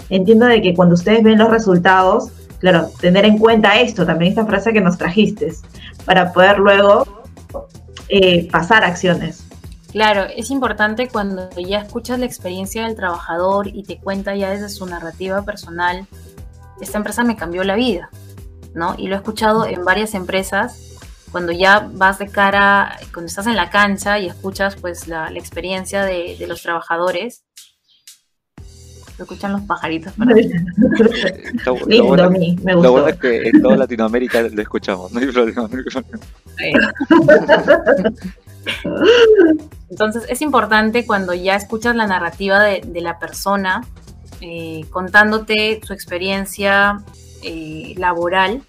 Entiendo 0.10 0.46
de 0.46 0.62
que 0.62 0.76
cuando 0.76 0.94
ustedes 0.94 1.24
ven 1.24 1.40
los 1.40 1.50
resultados, 1.50 2.32
claro, 2.66 2.90
tener 3.00 3.26
en 3.26 3.38
cuenta 3.38 3.80
esto, 3.80 4.08
también 4.08 4.32
esta 4.32 4.44
frase 4.44 4.74
que 4.74 4.82
nos 4.82 4.98
trajiste, 4.98 5.54
para 6.04 6.34
poder 6.34 6.58
luego 6.58 7.24
eh, 8.10 8.50
pasar 8.50 8.84
acciones. 8.84 9.44
Claro, 9.92 10.24
es 10.36 10.50
importante 10.50 11.08
cuando 11.08 11.48
ya 11.52 11.82
escuchas 11.82 12.18
la 12.18 12.26
experiencia 12.26 12.88
del 12.88 12.96
trabajador 12.96 13.68
y 13.68 13.84
te 13.84 14.00
cuenta 14.00 14.36
ya 14.36 14.50
desde 14.50 14.70
su 14.70 14.88
narrativa 14.88 15.44
personal, 15.44 16.08
esta 16.82 16.98
empresa 16.98 17.24
me 17.24 17.36
cambió 17.36 17.64
la 17.64 17.76
vida, 17.76 18.10
¿no? 18.74 18.96
Y 18.98 19.10
lo 19.10 19.14
he 19.14 19.18
escuchado 19.20 19.68
en 19.68 19.86
varias 19.86 20.16
empresas, 20.16 20.98
cuando 21.32 21.52
ya 21.52 21.88
vas 21.94 22.18
de 22.18 22.30
cara, 22.30 22.98
cuando 23.14 23.28
estás 23.28 23.46
en 23.46 23.58
la 23.58 23.70
cancha 23.70 24.18
y 24.18 24.26
escuchas 24.26 24.76
pues 24.76 25.08
la, 25.08 25.30
experiencia 25.36 26.04
de, 26.04 26.36
de 26.40 26.48
los 26.48 26.64
trabajadores, 26.64 27.44
lo 29.18 29.24
escuchan 29.24 29.54
los 29.54 29.62
pajaritos. 29.62 30.14
Para 30.14 30.32
lo, 31.66 31.76
bueno, 32.06 32.30
me 32.32 32.74
lo, 32.74 32.92
bueno, 32.92 33.08
es 33.08 33.16
que 33.18 33.50
en 33.50 33.62
toda 33.62 33.78
Latinoamérica 33.78 34.42
lo 34.42 34.62
escuchamos, 34.62 35.12
no 35.12 35.20
hay 35.20 35.28
problema. 35.28 35.70
Entonces 39.90 40.24
es 40.28 40.42
importante 40.42 41.06
cuando 41.06 41.34
ya 41.34 41.56
escuchas 41.56 41.96
la 41.96 42.08
narrativa 42.08 42.62
de, 42.64 42.82
de 42.86 43.02
la 43.02 43.20
persona 43.20 43.84
eh, 44.42 44.86
contándote 44.90 45.80
su 45.84 45.94
experiencia 45.94 47.02
eh, 47.42 47.94
laboral 47.98 48.62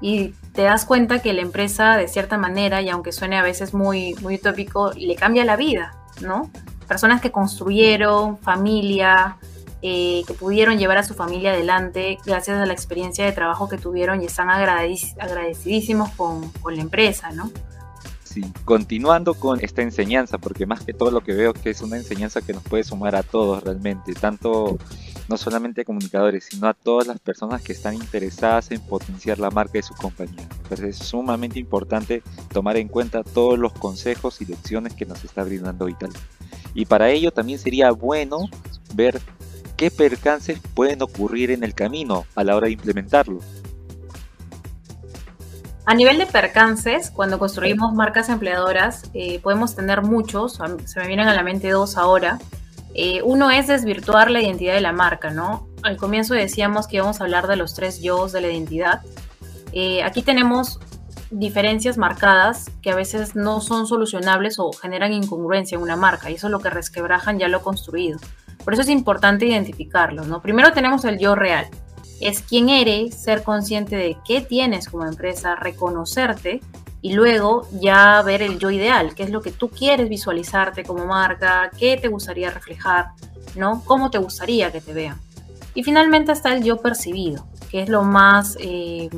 y 0.00 0.34
te 0.52 0.62
das 0.62 0.84
cuenta 0.84 1.20
que 1.20 1.32
la 1.32 1.42
empresa 1.42 1.96
de 1.96 2.08
cierta 2.08 2.38
manera, 2.38 2.82
y 2.82 2.88
aunque 2.88 3.12
suene 3.12 3.38
a 3.38 3.42
veces 3.42 3.72
muy, 3.72 4.14
muy 4.16 4.34
utópico, 4.34 4.92
le 4.92 5.14
cambia 5.14 5.44
la 5.44 5.56
vida, 5.56 5.94
¿no? 6.20 6.50
Personas 6.88 7.20
que 7.20 7.30
construyeron 7.30 8.38
familia, 8.38 9.36
eh, 9.82 10.22
que 10.26 10.34
pudieron 10.34 10.78
llevar 10.78 10.98
a 10.98 11.02
su 11.02 11.14
familia 11.14 11.52
adelante 11.52 12.18
gracias 12.24 12.58
a 12.58 12.66
la 12.66 12.72
experiencia 12.72 13.24
de 13.24 13.32
trabajo 13.32 13.68
que 13.68 13.78
tuvieron 13.78 14.22
y 14.22 14.26
están 14.26 14.48
agradecidísimos 14.50 16.10
con, 16.10 16.50
con 16.52 16.76
la 16.76 16.82
empresa, 16.82 17.30
¿no? 17.30 17.50
Sí, 18.36 18.42
continuando 18.64 19.34
con 19.34 19.64
esta 19.64 19.80
enseñanza, 19.82 20.36
porque 20.36 20.66
más 20.66 20.84
que 20.84 20.92
todo 20.92 21.10
lo 21.10 21.22
que 21.22 21.32
veo 21.32 21.54
que 21.54 21.70
es 21.70 21.80
una 21.80 21.96
enseñanza 21.96 22.42
que 22.42 22.52
nos 22.52 22.62
puede 22.62 22.84
sumar 22.84 23.16
a 23.16 23.22
todos 23.22 23.62
realmente, 23.62 24.12
tanto 24.12 24.78
no 25.28 25.36
solamente 25.36 25.80
a 25.80 25.84
comunicadores, 25.84 26.44
sino 26.50 26.68
a 26.68 26.74
todas 26.74 27.06
las 27.06 27.18
personas 27.18 27.62
que 27.62 27.72
están 27.72 27.94
interesadas 27.94 28.70
en 28.70 28.80
potenciar 28.80 29.38
la 29.38 29.50
marca 29.50 29.74
de 29.74 29.82
su 29.82 29.94
compañía. 29.94 30.46
Entonces 30.62 31.00
es 31.00 31.06
sumamente 31.08 31.58
importante 31.58 32.22
tomar 32.52 32.76
en 32.76 32.88
cuenta 32.88 33.24
todos 33.24 33.58
los 33.58 33.72
consejos 33.72 34.40
y 34.40 34.44
lecciones 34.44 34.94
que 34.94 35.06
nos 35.06 35.24
está 35.24 35.42
brindando 35.42 35.86
Vital. 35.86 36.10
Y 36.74 36.84
para 36.84 37.08
ello 37.10 37.32
también 37.32 37.58
sería 37.58 37.90
bueno 37.90 38.50
ver 38.94 39.20
qué 39.76 39.90
percances 39.90 40.58
pueden 40.74 41.02
ocurrir 41.02 41.50
en 41.50 41.62
el 41.64 41.74
camino 41.74 42.26
a 42.34 42.44
la 42.44 42.56
hora 42.56 42.66
de 42.66 42.72
implementarlo. 42.72 43.40
A 45.88 45.94
nivel 45.94 46.18
de 46.18 46.26
percances, 46.26 47.12
cuando 47.12 47.38
construimos 47.38 47.94
marcas 47.94 48.28
empleadoras, 48.28 49.08
eh, 49.14 49.38
podemos 49.38 49.76
tener 49.76 50.02
muchos, 50.02 50.58
se 50.84 51.00
me 51.00 51.06
vienen 51.06 51.28
a 51.28 51.34
la 51.34 51.44
mente 51.44 51.70
dos 51.70 51.96
ahora. 51.96 52.40
Eh, 52.94 53.20
uno 53.22 53.52
es 53.52 53.68
desvirtuar 53.68 54.30
la 54.30 54.40
identidad 54.40 54.74
de 54.74 54.80
la 54.80 54.90
marca, 54.90 55.30
¿no? 55.30 55.68
Al 55.84 55.96
comienzo 55.96 56.34
decíamos 56.34 56.88
que 56.88 56.96
íbamos 56.96 57.20
a 57.20 57.24
hablar 57.24 57.46
de 57.46 57.54
los 57.54 57.74
tres 57.74 58.00
yo 58.00 58.26
de 58.26 58.40
la 58.40 58.48
identidad. 58.48 59.02
Eh, 59.72 60.02
aquí 60.02 60.22
tenemos 60.22 60.80
diferencias 61.30 61.98
marcadas 61.98 62.70
que 62.82 62.90
a 62.90 62.96
veces 62.96 63.36
no 63.36 63.60
son 63.60 63.86
solucionables 63.86 64.58
o 64.58 64.72
generan 64.72 65.12
incongruencia 65.12 65.76
en 65.76 65.82
una 65.82 65.94
marca, 65.94 66.30
y 66.30 66.34
eso 66.34 66.48
es 66.48 66.50
lo 66.50 66.58
que 66.58 66.70
resquebrajan 66.70 67.38
ya 67.38 67.46
lo 67.46 67.62
construido. 67.62 68.18
Por 68.66 68.72
eso 68.72 68.82
es 68.82 68.88
importante 68.88 69.46
identificarlo, 69.46 70.24
¿no? 70.24 70.42
Primero 70.42 70.72
tenemos 70.72 71.04
el 71.04 71.20
yo 71.20 71.36
real. 71.36 71.68
Es 72.20 72.42
quién 72.42 72.68
eres, 72.68 73.14
ser 73.14 73.44
consciente 73.44 73.94
de 73.94 74.16
qué 74.26 74.40
tienes 74.40 74.88
como 74.88 75.06
empresa, 75.06 75.54
reconocerte 75.54 76.60
y 77.00 77.12
luego 77.12 77.68
ya 77.80 78.20
ver 78.22 78.42
el 78.42 78.58
yo 78.58 78.72
ideal, 78.72 79.14
qué 79.14 79.22
es 79.22 79.30
lo 79.30 79.40
que 79.40 79.52
tú 79.52 79.68
quieres 79.68 80.08
visualizarte 80.08 80.82
como 80.82 81.06
marca, 81.06 81.70
qué 81.78 81.96
te 81.96 82.08
gustaría 82.08 82.50
reflejar, 82.50 83.10
¿no? 83.54 83.84
Cómo 83.84 84.10
te 84.10 84.18
gustaría 84.18 84.72
que 84.72 84.80
te 84.80 84.92
vean. 84.92 85.20
Y 85.74 85.84
finalmente 85.84 86.32
está 86.32 86.52
el 86.52 86.64
yo 86.64 86.78
percibido, 86.78 87.46
que 87.70 87.82
es 87.82 87.88
lo 87.88 88.02
más 88.02 88.56
eh, 88.58 89.08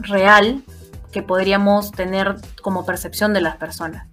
real 0.00 0.62
que 1.12 1.22
podríamos 1.22 1.92
tener 1.92 2.36
como 2.60 2.84
percepción 2.84 3.32
de 3.32 3.40
las 3.40 3.56
personas 3.56 4.06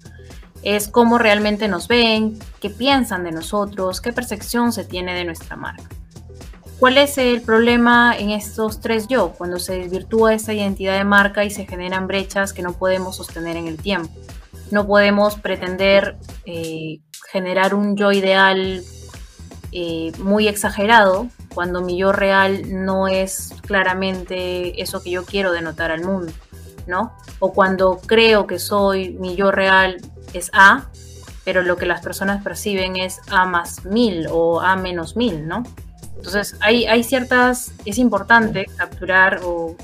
es 0.66 0.88
cómo 0.88 1.20
realmente 1.20 1.68
nos 1.68 1.88
ven, 1.88 2.40
qué 2.60 2.72
piensan 2.72 3.24
de 3.24 3.32
nosotros, 3.32 4.02
qué 4.02 4.12
percepción 4.12 4.74
se 4.74 4.84
tiene 4.84 5.14
de 5.14 5.24
nuestra 5.24 5.56
marca. 5.56 5.88
¿Cuál 6.80 6.98
es 6.98 7.20
el 7.20 7.42
problema 7.42 8.18
en 8.18 8.32
estos 8.32 8.82
tres 8.82 9.08
yo? 9.08 9.34
Cuando 9.38 9.60
se 9.60 9.78
desvirtúa 9.78 10.34
esa 10.34 10.54
identidad 10.54 10.98
de 10.98 11.06
marca 11.06 11.46
y 11.46 11.52
se 11.52 11.68
generan 11.68 12.08
brechas 12.08 12.52
que 12.52 12.64
no 12.64 12.74
podemos 12.74 13.16
sostener 13.16 13.56
en 13.58 13.68
el 13.68 13.78
tiempo. 13.78 14.10
No 14.72 14.88
podemos 14.88 15.36
pretender 15.36 16.18
eh, 16.46 17.00
generar 17.32 17.76
un 17.76 17.96
yo 17.96 18.12
ideal 18.12 18.84
eh, 19.72 20.12
muy 20.18 20.48
exagerado 20.48 21.28
cuando 21.54 21.82
mi 21.82 21.96
yo 21.96 22.12
real 22.12 22.64
no 22.84 23.08
es 23.08 23.54
claramente 23.68 24.82
eso 24.82 25.02
que 25.04 25.12
yo 25.12 25.26
quiero 25.26 25.52
denotar 25.52 25.92
al 25.92 26.04
mundo, 26.04 26.34
¿no? 26.88 27.14
O 27.40 27.54
cuando 27.54 28.00
creo 28.06 28.48
que 28.48 28.58
soy 28.58 29.12
mi 29.12 29.36
yo 29.36 29.52
real 29.52 29.98
es 30.38 30.50
A, 30.54 30.86
pero 31.44 31.62
lo 31.62 31.78
que 31.78 31.86
las 31.86 32.02
personas 32.02 32.44
perciben 32.44 32.96
es 32.96 33.22
A 33.30 33.46
más 33.46 33.86
mil 33.86 34.28
o 34.32 34.62
A 34.62 34.76
menos 34.76 35.16
mil, 35.16 35.48
¿no? 35.48 35.64
Entonces 36.16 36.58
hay, 36.60 37.04
ciertas, 37.04 37.72
es 37.86 38.00
importante 38.00 38.66
capturar 38.78 39.42
o 39.44 39.76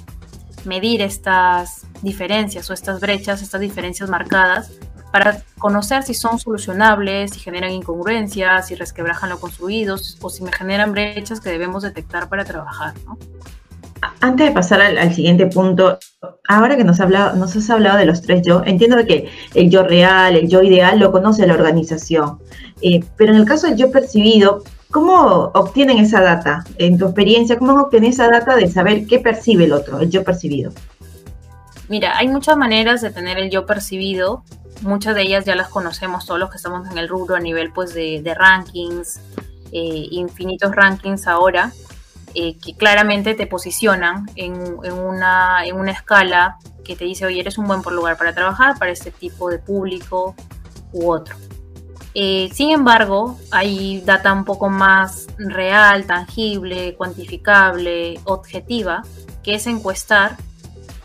medir 0.65 1.01
estas 1.01 1.85
diferencias 2.01 2.69
o 2.69 2.73
estas 2.73 2.99
brechas, 2.99 3.41
estas 3.41 3.61
diferencias 3.61 4.09
marcadas, 4.09 4.71
para 5.11 5.43
conocer 5.59 6.03
si 6.03 6.13
son 6.13 6.39
solucionables, 6.39 7.31
si 7.31 7.39
generan 7.39 7.71
incongruencias, 7.71 8.67
si 8.67 8.75
resquebrajan 8.75 9.29
lo 9.29 9.39
construido 9.39 9.97
o 10.21 10.29
si 10.29 10.43
me 10.43 10.51
generan 10.51 10.93
brechas 10.93 11.41
que 11.41 11.49
debemos 11.49 11.83
detectar 11.83 12.29
para 12.29 12.45
trabajar. 12.45 12.93
¿no? 13.05 13.17
Antes 14.19 14.47
de 14.47 14.53
pasar 14.53 14.81
al, 14.81 15.13
siguiente 15.13 15.45
punto, 15.47 15.99
ahora 16.47 16.75
que 16.75 16.83
nos, 16.83 16.99
hablado, 16.99 17.35
nos 17.35 17.55
has 17.55 17.69
hablado 17.69 17.97
de 17.97 18.05
los 18.05 18.21
tres 18.21 18.41
yo, 18.45 18.63
entiendo 18.65 18.97
que 19.05 19.29
el 19.53 19.69
yo 19.69 19.83
real, 19.83 20.35
el 20.35 20.47
yo 20.47 20.63
ideal 20.63 20.99
lo 20.99 21.11
conoce 21.11 21.45
la 21.45 21.53
organización, 21.53 22.39
eh, 22.81 23.03
pero 23.15 23.33
en 23.33 23.39
el 23.39 23.45
caso 23.45 23.67
del 23.67 23.77
yo 23.77 23.91
percibido, 23.91 24.63
¿cómo 24.89 25.51
obtienen 25.53 25.99
esa 25.99 26.21
data? 26.21 26.63
En 26.77 26.97
tu 26.97 27.05
experiencia, 27.05 27.59
¿cómo 27.59 27.79
obtienen 27.79 28.09
esa 28.09 28.27
data 28.29 28.55
de 28.55 28.71
saber 28.71 29.05
qué 29.05 29.19
percibe 29.19 29.65
el 29.65 29.73
otro, 29.73 29.99
el 29.99 30.09
yo 30.09 30.23
percibido? 30.23 30.71
Mira, 31.91 32.17
hay 32.17 32.29
muchas 32.29 32.55
maneras 32.55 33.01
de 33.01 33.11
tener 33.11 33.37
el 33.37 33.49
yo 33.49 33.65
percibido. 33.65 34.45
Muchas 34.81 35.13
de 35.13 35.23
ellas 35.23 35.43
ya 35.43 35.55
las 35.57 35.67
conocemos 35.67 36.25
todos 36.25 36.39
los 36.39 36.49
que 36.49 36.55
estamos 36.55 36.89
en 36.89 36.97
el 36.97 37.09
rubro 37.09 37.35
a 37.35 37.39
nivel 37.41 37.73
pues, 37.73 37.93
de, 37.93 38.33
rankings, 38.33 39.19
eh, 39.73 40.07
infinitos 40.09 40.73
rankings 40.73 41.27
ahora. 41.27 41.73
Eh, 42.33 42.57
que 42.63 42.75
claramente 42.75 43.33
te 43.33 43.45
posicionan 43.45 44.25
en, 44.35 44.53
una, 44.53 45.65
en 45.65 45.75
una 45.75 45.91
escala 45.91 46.57
que 46.83 46.95
te 46.95 47.03
dice, 47.03 47.25
oye, 47.25 47.41
eres 47.41 47.57
un 47.57 47.67
buen 47.67 47.81
lugar 47.81 48.17
para 48.17 48.33
trabajar 48.33 48.79
para 48.79 48.91
este 48.91 49.11
tipo 49.11 49.49
de 49.49 49.59
público 49.59 50.33
u 50.93 51.11
otro. 51.11 51.35
Eh, 52.13 52.49
sin 52.53 52.71
embargo, 52.71 53.37
hay 53.51 54.01
data 54.01 54.31
un 54.31 54.45
poco 54.45 54.69
más 54.69 55.27
real, 55.37 56.05
tangible, 56.05 56.95
cuantificable, 56.95 58.19
objetiva, 58.25 59.03
que 59.43 59.55
es 59.55 59.67
encuestar 59.67 60.37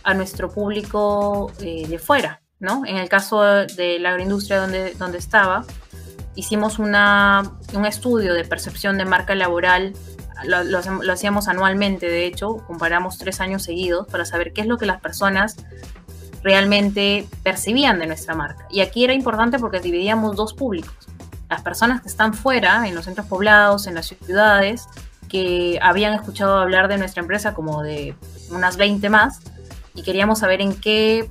a 0.05 0.15
nuestro 0.15 0.51
público 0.51 1.53
eh, 1.61 1.87
de 1.89 1.99
fuera, 1.99 2.41
¿no? 2.61 2.85
En 2.87 2.97
el 2.97 3.09
caso 3.09 3.43
de 3.43 3.99
la 3.99 4.11
agroindustria 4.11 4.61
donde, 4.61 4.95
donde 4.95 5.19
estaba, 5.19 5.65
hicimos 6.37 6.79
una, 6.79 7.53
un 7.75 7.87
estudio 7.87 8.35
de 8.35 8.45
percepción 8.45 8.99
de 8.99 9.05
marca 9.05 9.35
laboral 9.35 9.95
lo, 10.45 11.13
hacíamos 11.13 11.49
anualmente, 11.49 12.07
de 12.07 12.27
hecho, 12.27 12.59
comparamos 12.67 13.19
tres 13.19 13.41
años 13.41 13.63
seguidos 13.63 14.07
para 14.07 14.25
saber 14.25 14.53
qué 14.53 14.63
es 14.63 14.67
lo 14.67 14.79
que 14.79 14.87
las 14.87 15.01
personas 15.01 15.57
realmente 16.43 17.27
percibían 17.43 17.99
de 17.99 18.07
nuestra 18.07 18.35
marca. 18.35 18.67
Y 18.71 18.81
aquí 18.81 19.05
era 19.05 19.15
importante 19.15 19.59
porque 19.59 19.81
dividíamos 19.81 20.37
dos 20.37 20.55
públicos. 20.55 20.95
Las 21.49 21.63
personas 21.63 22.03
que 22.03 22.09
están 22.09 22.35
fuera, 22.35 22.87
en 22.87 22.95
los 22.95 23.05
centros 23.05 23.27
poblados, 23.27 23.87
en 23.87 23.95
las 23.95 24.07
ciudades, 24.07 24.87
que 25.29 25.79
habían 25.83 26.13
escuchado 26.13 26.59
hablar 26.59 26.89
de 26.89 26.99
nuestra 26.99 27.21
empresa 27.21 27.55
como 27.55 27.83
de 27.83 28.15
unas 28.51 28.77
20 28.77 29.09
más, 29.11 29.41
y 29.95 30.03
queríamos 30.03 30.41
saber 30.41 30.61
en 30.61 30.79
qué 30.79 31.31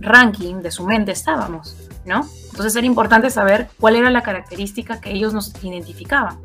ranking 0.00 0.56
de 0.62 0.70
su 0.70 0.86
mente 0.86 1.12
estábamos, 1.12 1.76
¿no? 2.04 2.26
Entonces 2.50 2.74
era 2.76 2.86
importante 2.86 3.30
saber 3.30 3.68
cuál 3.80 3.96
era 3.96 4.10
la 4.10 4.22
característica 4.22 5.00
que 5.00 5.12
ellos 5.12 5.34
nos 5.34 5.52
identificaban. 5.62 6.38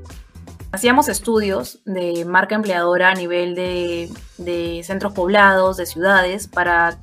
Hacíamos 0.74 1.10
estudios 1.10 1.80
de 1.84 2.24
marca 2.24 2.56
empleadora 2.56 3.10
a 3.10 3.14
nivel 3.14 3.56
de, 3.56 4.82
centros 4.86 5.12
poblados, 5.12 5.76
de 5.76 5.86
ciudades, 5.86 6.48
para 6.48 6.98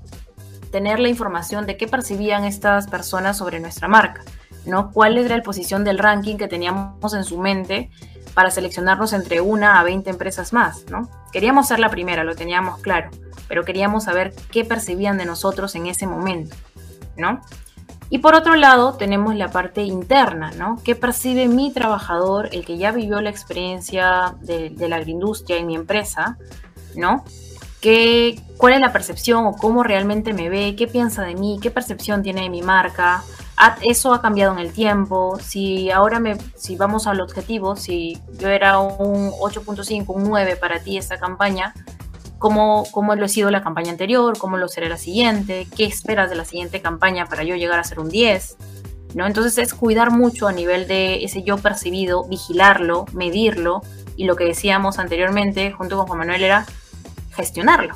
tener 0.71 0.99
la 0.99 1.09
información 1.09 1.67
de 1.67 1.77
qué 1.77 1.87
percibían 1.87 2.45
estas 2.45 2.87
personas 2.87 3.37
sobre 3.37 3.61
nuestra 3.61 3.87
marca, 3.87 4.23
¿no? 4.65 4.91
¿Cuál 4.91 5.19
era 5.19 5.37
la 5.37 5.43
posición 5.43 5.85
del 5.85 5.99
ranking 5.99 6.37
que 6.37 6.49
teníamos 6.49 7.13
en 7.13 7.25
su 7.25 7.39
mente 7.39 7.91
para 8.33 8.51
seleccionarnos 8.51 9.13
entre 9.13 9.43
una 9.43 9.79
a 9.79 9.83
20 9.83 10.09
empresas 10.09 10.55
más, 10.55 10.87
¿no? 10.91 11.11
Queríamos 11.31 11.69
ser 11.69 11.79
la 11.79 11.91
primera, 11.91 12.25
lo 12.25 12.35
teníamos 12.35 12.81
claro, 12.81 13.11
pero 13.49 13.65
queríamos 13.65 14.05
saber 14.05 14.35
qué 14.51 14.65
percibían 14.65 15.19
de 15.19 15.27
nosotros 15.27 15.75
en 15.75 15.87
ese 15.89 16.07
momento, 16.07 16.57
¿no? 17.19 17.43
Y 18.11 18.19
por 18.19 18.35
otro 18.35 18.57
lado, 18.57 18.95
tenemos 18.95 19.35
la 19.35 19.51
parte 19.51 19.83
interna, 19.83 20.51
¿no? 20.53 20.81
¿Qué 20.83 20.95
percibe 20.95 21.47
mi 21.47 21.73
trabajador, 21.73 22.49
el 22.53 22.65
que 22.65 22.79
ya 22.79 22.91
vivió 22.91 23.21
la 23.21 23.29
experiencia 23.29 24.35
de, 24.41 24.73
la 24.89 24.97
agroindustria 24.97 25.59
en 25.59 25.67
mi 25.67 25.75
empresa, 25.75 26.39
¿no? 26.97 27.25
¿Qué, 27.83 28.41
¿Cuál 28.57 28.75
es 28.75 28.81
la 28.81 28.93
percepción 28.93 29.47
o 29.47 29.53
cómo 29.53 29.83
realmente 29.83 30.33
me 30.33 30.49
ve? 30.49 30.75
¿Qué 30.77 30.87
piensa 30.87 31.23
de 31.23 31.35
mí? 31.35 31.59
¿Qué 31.63 31.71
percepción 31.71 32.23
tiene 32.23 32.43
de 32.43 32.51
mi 32.51 32.63
marca? 32.63 33.23
¿Eso 33.83 34.15
ha 34.15 34.23
cambiado 34.23 34.53
en 34.53 34.61
el 34.61 34.73
tiempo? 34.73 35.39
Si 35.41 35.91
ahora 35.91 36.19
me, 36.19 36.39
si 36.57 36.77
vamos 36.77 37.07
al 37.07 37.21
objetivo, 37.21 37.77
si 37.77 38.19
yo 38.39 38.49
era 38.49 38.79
un 38.79 39.33
8.5, 39.33 40.05
un 40.09 40.25
9 40.25 40.57
para 40.57 40.81
ti 40.81 40.97
esta 40.97 41.19
campaña, 41.19 41.75
cómo, 42.39 42.85
cómo 42.93 43.15
lo 43.15 43.25
ha 43.25 43.29
sido 43.29 43.51
la 43.51 43.63
campaña 43.63 43.91
anterior, 43.91 44.39
cómo 44.39 44.57
lo 44.57 44.69
será 44.69 44.89
la 44.89 44.97
siguiente, 44.97 45.67
qué 45.77 45.85
esperas 45.85 46.31
de 46.31 46.37
la 46.37 46.45
siguiente 46.45 46.81
campaña 46.81 47.27
para 47.27 47.43
yo 47.45 47.57
llegar 47.57 47.79
a 47.79 47.85
ser 47.85 48.01
un 48.01 48.09
10. 48.09 48.57
¿no? 49.15 49.27
Entonces 49.27 49.59
es 49.59 49.75
cuidar 49.75 50.11
mucho 50.11 50.49
a 50.49 50.53
nivel 50.53 50.87
de 50.87 51.25
ese 51.25 51.43
yo 51.43 51.59
percibido, 51.59 52.25
vigilarlo, 52.25 53.07
medirlo 53.13 53.83
y 54.17 54.25
lo 54.25 54.37
que 54.37 54.45
decíamos 54.45 54.99
anteriormente 54.99 55.73
junto 55.73 55.97
con 55.97 56.07
Juan 56.07 56.19
Manuel 56.21 56.45
era 56.45 56.67
gestionarlo, 57.31 57.95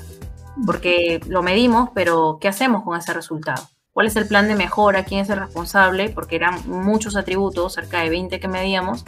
porque 0.67 1.21
lo 1.27 1.43
medimos, 1.43 1.91
pero 1.95 2.39
¿qué 2.41 2.49
hacemos 2.49 2.85
con 2.85 2.99
ese 2.99 3.13
resultado? 3.13 3.69
¿Cuál 3.93 4.07
es 4.07 4.17
el 4.17 4.27
plan 4.27 4.49
de 4.49 4.55
mejora? 4.55 5.05
¿Quién 5.05 5.21
es 5.21 5.29
el 5.29 5.39
responsable? 5.39 6.09
Porque 6.09 6.37
eran 6.37 6.67
muchos 6.67 7.15
atributos, 7.17 7.75
cerca 7.75 8.01
de 8.01 8.09
20 8.09 8.41
que 8.41 8.49
medíamos, 8.49 9.05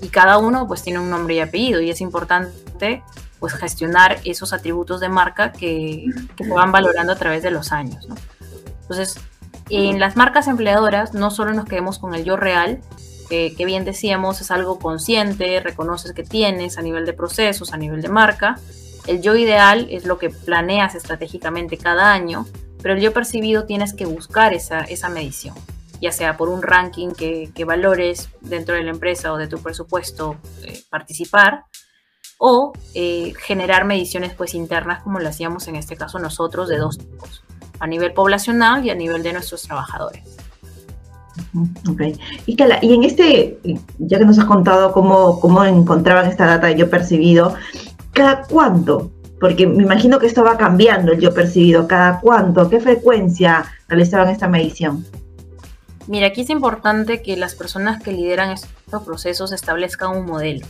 y 0.00 0.08
cada 0.08 0.38
uno 0.38 0.66
pues 0.68 0.82
tiene 0.82 1.00
un 1.00 1.10
nombre 1.10 1.34
y 1.34 1.40
apellido 1.40 1.80
y 1.80 1.90
es 1.90 2.00
importante 2.00 3.02
pues 3.40 3.54
gestionar 3.54 4.18
esos 4.24 4.52
atributos 4.52 5.00
de 5.00 5.08
marca 5.08 5.52
que, 5.52 6.06
se 6.36 6.48
van 6.48 6.72
valorando 6.72 7.12
a 7.12 7.16
través 7.16 7.42
de 7.42 7.50
los 7.50 7.72
años. 7.72 8.08
Entonces, 8.82 9.20
en 9.70 10.00
las 10.00 10.16
marcas 10.16 10.48
empleadoras 10.48 11.14
no 11.14 11.30
solo 11.30 11.52
nos 11.52 11.66
quedemos 11.66 11.98
con 11.98 12.14
el 12.14 12.24
yo 12.24 12.36
real, 12.36 12.80
que, 13.28 13.64
bien 13.66 13.84
decíamos 13.84 14.40
es 14.40 14.50
algo 14.50 14.78
consciente, 14.78 15.60
reconoces 15.60 16.12
que 16.12 16.22
tienes 16.22 16.78
a 16.78 16.82
nivel 16.82 17.04
de 17.04 17.12
procesos, 17.12 17.72
a 17.72 17.76
nivel 17.76 18.00
de 18.00 18.08
marca. 18.08 18.58
El 19.06 19.20
yo 19.20 19.36
ideal 19.36 19.86
es 19.90 20.04
lo 20.04 20.18
que 20.18 20.30
planeas 20.30 20.94
estratégicamente 20.94 21.76
cada 21.76 22.12
año, 22.12 22.46
pero 22.82 22.94
el 22.94 23.00
yo 23.00 23.12
percibido 23.12 23.64
tienes 23.64 23.92
que 23.92 24.06
buscar 24.06 24.54
esa, 24.54 24.80
esa 24.80 25.08
medición, 25.08 25.54
ya 26.00 26.12
sea 26.12 26.36
por 26.36 26.48
un 26.48 26.62
ranking 26.62 27.10
que, 27.10 27.64
valores 27.66 28.30
dentro 28.40 28.74
de 28.74 28.82
la 28.82 28.90
empresa 28.90 29.32
o 29.32 29.36
de 29.36 29.46
tu 29.46 29.58
presupuesto 29.58 30.36
eh, 30.62 30.82
participar, 30.88 31.64
o 32.38 32.72
eh, 32.94 33.34
generar 33.38 33.84
mediciones 33.84 34.32
pues 34.32 34.54
internas 34.54 35.02
como 35.02 35.18
lo 35.18 35.28
hacíamos 35.28 35.68
en 35.68 35.76
este 35.76 35.96
caso 35.96 36.18
nosotros 36.18 36.68
de 36.68 36.78
dos 36.78 36.98
tipos, 36.98 37.42
a 37.80 37.86
nivel 37.86 38.12
poblacional 38.12 38.84
y 38.86 38.90
a 38.90 38.94
nivel 38.94 39.22
de 39.22 39.32
nuestros 39.34 39.62
trabajadores. 39.62 40.24
Ok. 41.88 42.00
Y, 42.46 42.56
y 42.82 42.94
en 42.94 43.04
este, 43.04 43.58
ya 43.98 44.18
que 44.18 44.24
nos 44.24 44.38
has 44.38 44.44
contado 44.44 44.92
cómo, 44.92 45.40
cómo 45.40 45.64
encontraban 45.64 46.26
esta 46.26 46.46
data 46.46 46.68
de 46.68 46.76
yo 46.76 46.90
percibido, 46.90 47.54
¿cada 48.12 48.42
cuánto? 48.42 49.10
Porque 49.40 49.66
me 49.66 49.82
imagino 49.84 50.18
que 50.18 50.26
esto 50.26 50.42
va 50.42 50.56
cambiando 50.56 51.12
el 51.12 51.20
yo 51.20 51.32
percibido. 51.32 51.86
¿Cada 51.86 52.20
cuánto? 52.20 52.68
¿Qué 52.68 52.80
frecuencia 52.80 53.64
realizaban 53.86 54.30
esta 54.30 54.48
medición? 54.48 55.04
Mira, 56.08 56.28
aquí 56.28 56.40
es 56.40 56.50
importante 56.50 57.22
que 57.22 57.36
las 57.36 57.54
personas 57.54 58.02
que 58.02 58.12
lideran 58.12 58.50
estos 58.50 59.02
procesos 59.04 59.52
establezcan 59.52 60.16
un 60.16 60.26
modelo. 60.26 60.66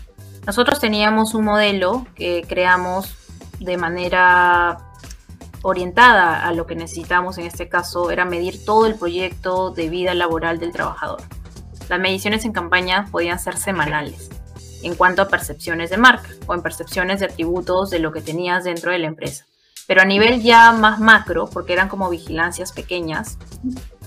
Nosotros 0.46 0.81
teníamos 0.81 1.35
un 1.35 1.44
modelo 1.44 2.07
que 2.14 2.44
creamos 2.48 3.14
de 3.61 3.77
manera 3.77 4.79
orientada 5.62 6.46
a 6.46 6.53
lo 6.53 6.66
que 6.66 6.74
necesitamos, 6.74 7.38
en 7.38 7.46
este 7.46 7.68
caso 7.68 8.11
era 8.11 8.24
medir 8.24 8.64
todo 8.64 8.87
el 8.87 8.94
proyecto 8.94 9.70
de 9.70 9.88
vida 9.88 10.14
laboral 10.14 10.59
del 10.59 10.72
trabajador. 10.72 11.22
Las 11.88 12.01
mediciones 12.01 12.44
en 12.44 12.53
campaña 12.53 13.07
podían 13.11 13.38
ser 13.38 13.57
semanales 13.57 14.31
en 14.83 14.94
cuanto 14.94 15.22
a 15.22 15.29
percepciones 15.29 15.90
de 15.90 15.96
marca 15.96 16.29
o 16.46 16.55
en 16.55 16.62
percepciones 16.62 17.20
de 17.20 17.27
atributos 17.27 17.90
de 17.90 17.98
lo 17.98 18.12
que 18.12 18.20
tenías 18.20 18.64
dentro 18.64 18.92
de 18.92 18.98
la 18.98 19.07
empresa. 19.07 19.44
Pero 19.87 20.03
a 20.03 20.05
nivel 20.05 20.42
ya 20.42 20.70
más 20.72 21.01
macro, 21.01 21.48
porque 21.48 21.72
eran 21.72 21.88
como 21.88 22.11
vigilancias 22.11 22.72
pequeñas 22.72 23.38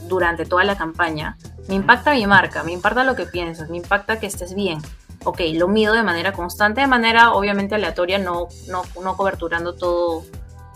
durante 0.08 0.46
toda 0.46 0.64
la 0.64 0.78
campaña, 0.78 1.38
me 1.68 1.76
impacta 1.76 2.14
mi 2.14 2.26
marca, 2.28 2.64
me 2.64 2.72
impacta 2.72 3.04
lo 3.04 3.16
que 3.16 3.26
piensas, 3.26 3.70
me 3.70 3.78
impacta 3.78 4.20
que 4.20 4.28
estés 4.28 4.54
bien, 4.54 4.80
ok, 5.24 5.42
lo 5.54 5.68
mido 5.68 5.94
de 5.94 6.04
manera 6.04 6.34
constante, 6.34 6.82
de 6.82 6.88
manera 6.88 7.34
obviamente 7.34 7.76
aleatoria, 7.76 8.18
no, 8.18 8.48
no, 8.68 8.84
no 9.02 9.18
coberturando 9.18 9.74
todo, 9.74 10.24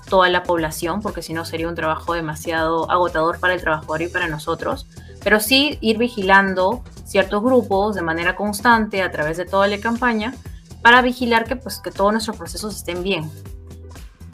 toda 0.09 0.29
la 0.29 0.43
población, 0.43 1.01
porque 1.01 1.21
si 1.21 1.33
no 1.33 1.45
sería 1.45 1.67
un 1.67 1.75
trabajo 1.75 2.13
demasiado 2.13 2.89
agotador 2.91 3.39
para 3.39 3.53
el 3.53 3.61
trabajador 3.61 4.01
y 4.01 4.07
para 4.07 4.27
nosotros, 4.27 4.87
pero 5.23 5.39
sí 5.39 5.77
ir 5.81 5.97
vigilando 5.97 6.83
ciertos 7.05 7.41
grupos 7.41 7.95
de 7.95 8.01
manera 8.01 8.35
constante 8.35 9.01
a 9.01 9.11
través 9.11 9.37
de 9.37 9.45
toda 9.45 9.67
la 9.67 9.79
campaña 9.79 10.33
para 10.81 11.01
vigilar 11.01 11.45
que, 11.45 11.55
pues, 11.55 11.79
que 11.79 11.91
todos 11.91 12.11
nuestros 12.11 12.37
procesos 12.37 12.75
estén 12.75 13.01
bien. 13.01 13.29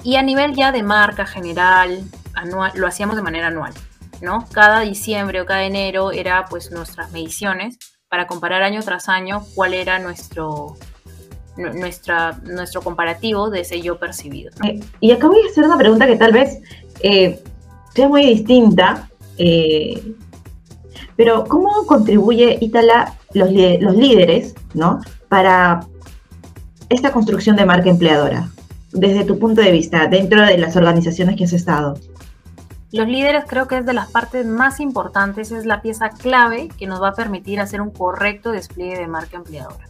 Y 0.03 0.15
a 0.15 0.21
nivel 0.21 0.53
ya 0.55 0.71
de 0.71 0.83
marca 0.83 1.25
general, 1.25 2.03
anual, 2.33 2.71
lo 2.75 2.87
hacíamos 2.87 3.15
de 3.15 3.21
manera 3.21 3.47
anual, 3.47 3.73
¿no? 4.21 4.47
Cada 4.51 4.81
diciembre 4.81 5.39
o 5.39 5.45
cada 5.45 5.63
enero 5.63 6.11
era 6.11 6.45
pues 6.49 6.71
nuestras 6.71 7.11
mediciones 7.11 7.77
para 8.11 8.27
comparar 8.27 8.61
año 8.61 8.81
tras 8.83 9.07
año 9.07 9.45
cuál 9.55 9.73
era 9.73 9.97
nuestro, 9.97 10.75
nuestro 11.55 12.81
comparativo 12.83 13.49
de 13.49 13.61
ese 13.61 13.81
yo 13.81 13.99
percibido. 13.99 14.51
Eh, 14.65 14.81
y 14.99 15.11
acá 15.11 15.27
voy 15.27 15.39
a 15.41 15.49
hacer 15.49 15.63
una 15.63 15.77
pregunta 15.77 16.05
que 16.05 16.17
tal 16.17 16.33
vez 16.33 16.59
eh, 16.99 17.41
sea 17.95 18.09
muy 18.09 18.25
distinta, 18.25 19.09
eh, 19.37 20.13
pero 21.15 21.45
¿cómo 21.45 21.85
contribuye 21.85 22.57
Itala, 22.59 23.15
los, 23.33 23.49
los 23.49 23.95
líderes, 23.95 24.55
¿no? 24.73 24.99
para 25.29 25.87
esta 26.89 27.13
construcción 27.13 27.55
de 27.55 27.65
marca 27.65 27.89
empleadora? 27.89 28.49
desde 28.93 29.23
tu 29.23 29.39
punto 29.39 29.61
de 29.61 29.71
vista, 29.71 30.07
dentro 30.07 30.45
de 30.45 30.57
las 30.57 30.75
organizaciones 30.75 31.37
que 31.37 31.45
has 31.45 31.53
estado? 31.53 31.97
Los 32.91 33.07
líderes 33.07 33.45
creo 33.47 33.67
que 33.67 33.77
es 33.77 33.85
de 33.85 33.93
las 33.93 34.11
partes 34.11 34.45
más 34.45 34.81
importantes, 34.81 35.51
es 35.51 35.65
la 35.65 35.81
pieza 35.81 36.09
clave 36.09 36.67
que 36.77 36.87
nos 36.87 37.01
va 37.01 37.09
a 37.09 37.13
permitir 37.13 37.61
hacer 37.61 37.79
un 37.79 37.91
correcto 37.91 38.51
despliegue 38.51 38.97
de 38.97 39.07
marca 39.07 39.37
empleadora. 39.37 39.87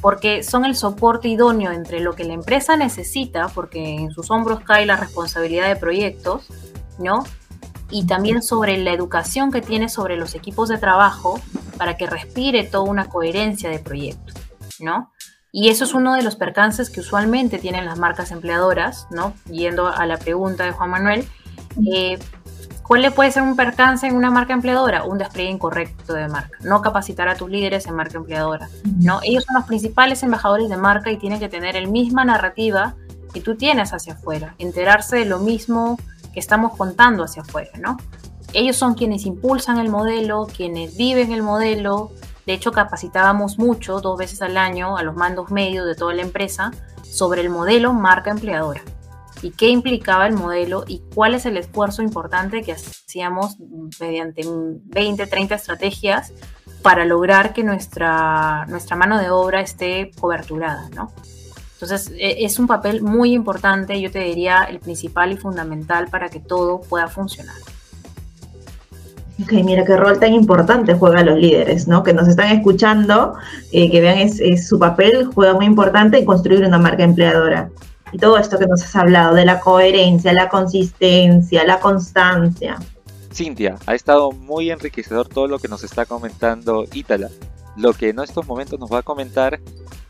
Porque 0.00 0.42
son 0.42 0.64
el 0.64 0.74
soporte 0.74 1.28
idóneo 1.28 1.70
entre 1.70 2.00
lo 2.00 2.14
que 2.14 2.24
la 2.24 2.32
empresa 2.32 2.76
necesita, 2.76 3.48
porque 3.48 3.96
en 3.96 4.10
sus 4.10 4.30
hombros 4.30 4.60
cae 4.60 4.86
la 4.86 4.96
responsabilidad 4.96 5.68
de 5.68 5.76
proyectos, 5.76 6.48
¿no? 6.98 7.24
Y 7.90 8.06
también 8.06 8.42
sobre 8.42 8.78
la 8.78 8.92
educación 8.92 9.50
que 9.50 9.60
tiene 9.60 9.90
sobre 9.90 10.16
los 10.16 10.34
equipos 10.34 10.70
de 10.70 10.78
trabajo 10.78 11.38
para 11.76 11.96
que 11.96 12.06
respire 12.06 12.64
toda 12.64 12.84
una 12.84 13.08
coherencia 13.08 13.68
de 13.68 13.80
proyecto, 13.80 14.32
¿no? 14.78 15.12
Y 15.50 15.70
eso 15.70 15.84
es 15.84 15.94
uno 15.94 16.14
de 16.14 16.22
los 16.22 16.36
percances 16.36 16.90
que 16.90 17.00
usualmente 17.00 17.58
tienen 17.58 17.86
las 17.86 17.98
marcas 17.98 18.30
empleadoras, 18.30 19.08
¿no? 19.10 19.34
Yendo 19.50 19.88
a 19.88 20.04
la 20.06 20.18
pregunta 20.18 20.64
de 20.64 20.72
Juan 20.72 20.90
Manuel, 20.90 21.26
eh, 21.92 22.18
¿Cuál 22.88 23.02
le 23.02 23.10
puede 23.10 23.30
ser 23.30 23.42
un 23.42 23.54
percance 23.54 24.06
en 24.06 24.16
una 24.16 24.30
marca 24.30 24.54
empleadora? 24.54 25.04
Un 25.04 25.18
despliegue 25.18 25.50
incorrecto 25.50 26.14
de 26.14 26.26
marca. 26.26 26.56
No 26.62 26.80
capacitar 26.80 27.28
a 27.28 27.34
tus 27.34 27.50
líderes 27.50 27.86
en 27.86 27.94
marca 27.94 28.16
empleadora. 28.16 28.70
¿no? 28.96 29.20
Ellos 29.22 29.44
son 29.44 29.56
los 29.56 29.66
principales 29.66 30.22
embajadores 30.22 30.70
de 30.70 30.78
marca 30.78 31.10
y 31.10 31.18
tienen 31.18 31.38
que 31.38 31.50
tener 31.50 31.76
el 31.76 31.88
misma 31.88 32.24
narrativa 32.24 32.94
que 33.34 33.42
tú 33.42 33.56
tienes 33.56 33.92
hacia 33.92 34.14
afuera. 34.14 34.54
Enterarse 34.56 35.16
de 35.16 35.26
lo 35.26 35.38
mismo 35.38 35.98
que 36.32 36.40
estamos 36.40 36.78
contando 36.78 37.24
hacia 37.24 37.42
afuera. 37.42 37.72
¿no? 37.78 37.98
Ellos 38.54 38.76
son 38.76 38.94
quienes 38.94 39.26
impulsan 39.26 39.76
el 39.76 39.90
modelo, 39.90 40.46
quienes 40.46 40.96
viven 40.96 41.32
el 41.32 41.42
modelo. 41.42 42.10
De 42.46 42.54
hecho, 42.54 42.72
capacitábamos 42.72 43.58
mucho, 43.58 44.00
dos 44.00 44.16
veces 44.16 44.40
al 44.40 44.56
año, 44.56 44.96
a 44.96 45.02
los 45.02 45.14
mandos 45.14 45.50
medios 45.50 45.84
de 45.84 45.94
toda 45.94 46.14
la 46.14 46.22
empresa 46.22 46.70
sobre 47.02 47.42
el 47.42 47.50
modelo 47.50 47.92
marca 47.92 48.30
empleadora 48.30 48.80
y 49.42 49.50
qué 49.50 49.68
implicaba 49.68 50.26
el 50.26 50.34
modelo 50.34 50.84
y 50.86 51.02
cuál 51.14 51.34
es 51.34 51.46
el 51.46 51.56
esfuerzo 51.56 52.02
importante 52.02 52.62
que 52.62 52.72
hacíamos 52.72 53.56
mediante 54.00 54.42
20, 54.46 55.26
30 55.26 55.54
estrategias 55.54 56.32
para 56.82 57.04
lograr 57.04 57.52
que 57.52 57.64
nuestra, 57.64 58.66
nuestra 58.66 58.96
mano 58.96 59.18
de 59.18 59.30
obra 59.30 59.60
esté 59.60 60.10
coberturada, 60.20 60.88
¿no? 60.94 61.12
Entonces, 61.74 62.12
e, 62.16 62.44
es 62.44 62.58
un 62.58 62.66
papel 62.66 63.02
muy 63.02 63.32
importante, 63.32 64.00
yo 64.00 64.10
te 64.10 64.20
diría 64.20 64.64
el 64.64 64.80
principal 64.80 65.32
y 65.32 65.36
fundamental 65.36 66.08
para 66.08 66.28
que 66.28 66.40
todo 66.40 66.80
pueda 66.80 67.08
funcionar. 67.08 67.56
Ok, 69.40 69.52
mira 69.64 69.84
qué 69.84 69.96
rol 69.96 70.18
tan 70.18 70.32
importante 70.32 70.94
juegan 70.94 71.26
los 71.26 71.38
líderes, 71.38 71.86
¿no? 71.86 72.02
Que 72.02 72.12
nos 72.12 72.26
están 72.26 72.50
escuchando, 72.50 73.34
eh, 73.70 73.88
que 73.88 74.00
vean 74.00 74.18
es, 74.18 74.66
su 74.66 74.80
papel, 74.80 75.26
juega 75.32 75.54
muy 75.54 75.66
importante 75.66 76.18
en 76.18 76.24
construir 76.24 76.64
una 76.64 76.78
marca 76.78 77.04
empleadora 77.04 77.70
y 78.12 78.18
todo 78.18 78.38
esto 78.38 78.58
que 78.58 78.66
nos 78.66 78.82
has 78.82 78.96
hablado, 78.96 79.34
de 79.34 79.44
la 79.44 79.60
coherencia, 79.60 80.32
la 80.32 80.48
consistencia, 80.48 81.64
la 81.64 81.80
constancia. 81.80 82.78
Cintia, 83.32 83.76
ha 83.86 83.94
estado 83.94 84.32
muy 84.32 84.70
enriquecedor 84.70 85.28
todo 85.28 85.46
lo 85.46 85.58
que 85.58 85.68
nos 85.68 85.84
está 85.84 86.06
comentando 86.06 86.84
Ítala. 86.92 87.30
Lo 87.76 87.92
que 87.92 88.08
en 88.08 88.18
estos 88.18 88.46
momentos 88.46 88.80
nos 88.80 88.90
va 88.92 88.98
a 88.98 89.02
comentar 89.02 89.60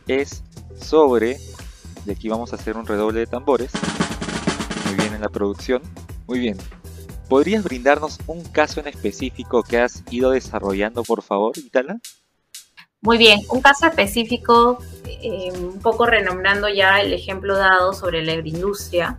es 0.06 0.42
sobre, 0.80 1.38
y 2.06 2.11
aquí 2.11 2.28
vamos 2.28 2.52
a 2.52 2.56
hacer 2.56 2.76
un 2.76 2.87
redoble 2.87 3.20
de 3.20 3.26
tambores, 3.26 3.70
muy 4.87 4.94
bien 4.96 5.14
en 5.14 5.20
la 5.20 5.28
producción, 5.28 5.82
muy 6.26 6.38
bien. 6.38 6.56
¿Podrías 7.28 7.62
brindarnos 7.62 8.18
un 8.26 8.42
caso 8.42 8.80
en 8.80 8.88
específico 8.88 9.62
que 9.62 9.78
has 9.78 10.02
ido 10.11 10.30
desarrollando, 10.30 11.02
por 11.02 11.22
favor, 11.22 11.52
Ítala? 11.58 11.98
Muy 13.00 13.16
bien, 13.16 13.40
un 13.50 13.61
caso 13.61 13.87
específico, 13.87 14.78
eh, 15.04 15.52
un 15.56 15.78
poco 15.78 16.04
renombrando 16.04 16.68
ya 16.68 17.00
el 17.00 17.12
ejemplo 17.12 17.56
dado 17.56 17.92
sobre 17.92 18.24
la 18.24 18.32
agroindustria, 18.32 19.16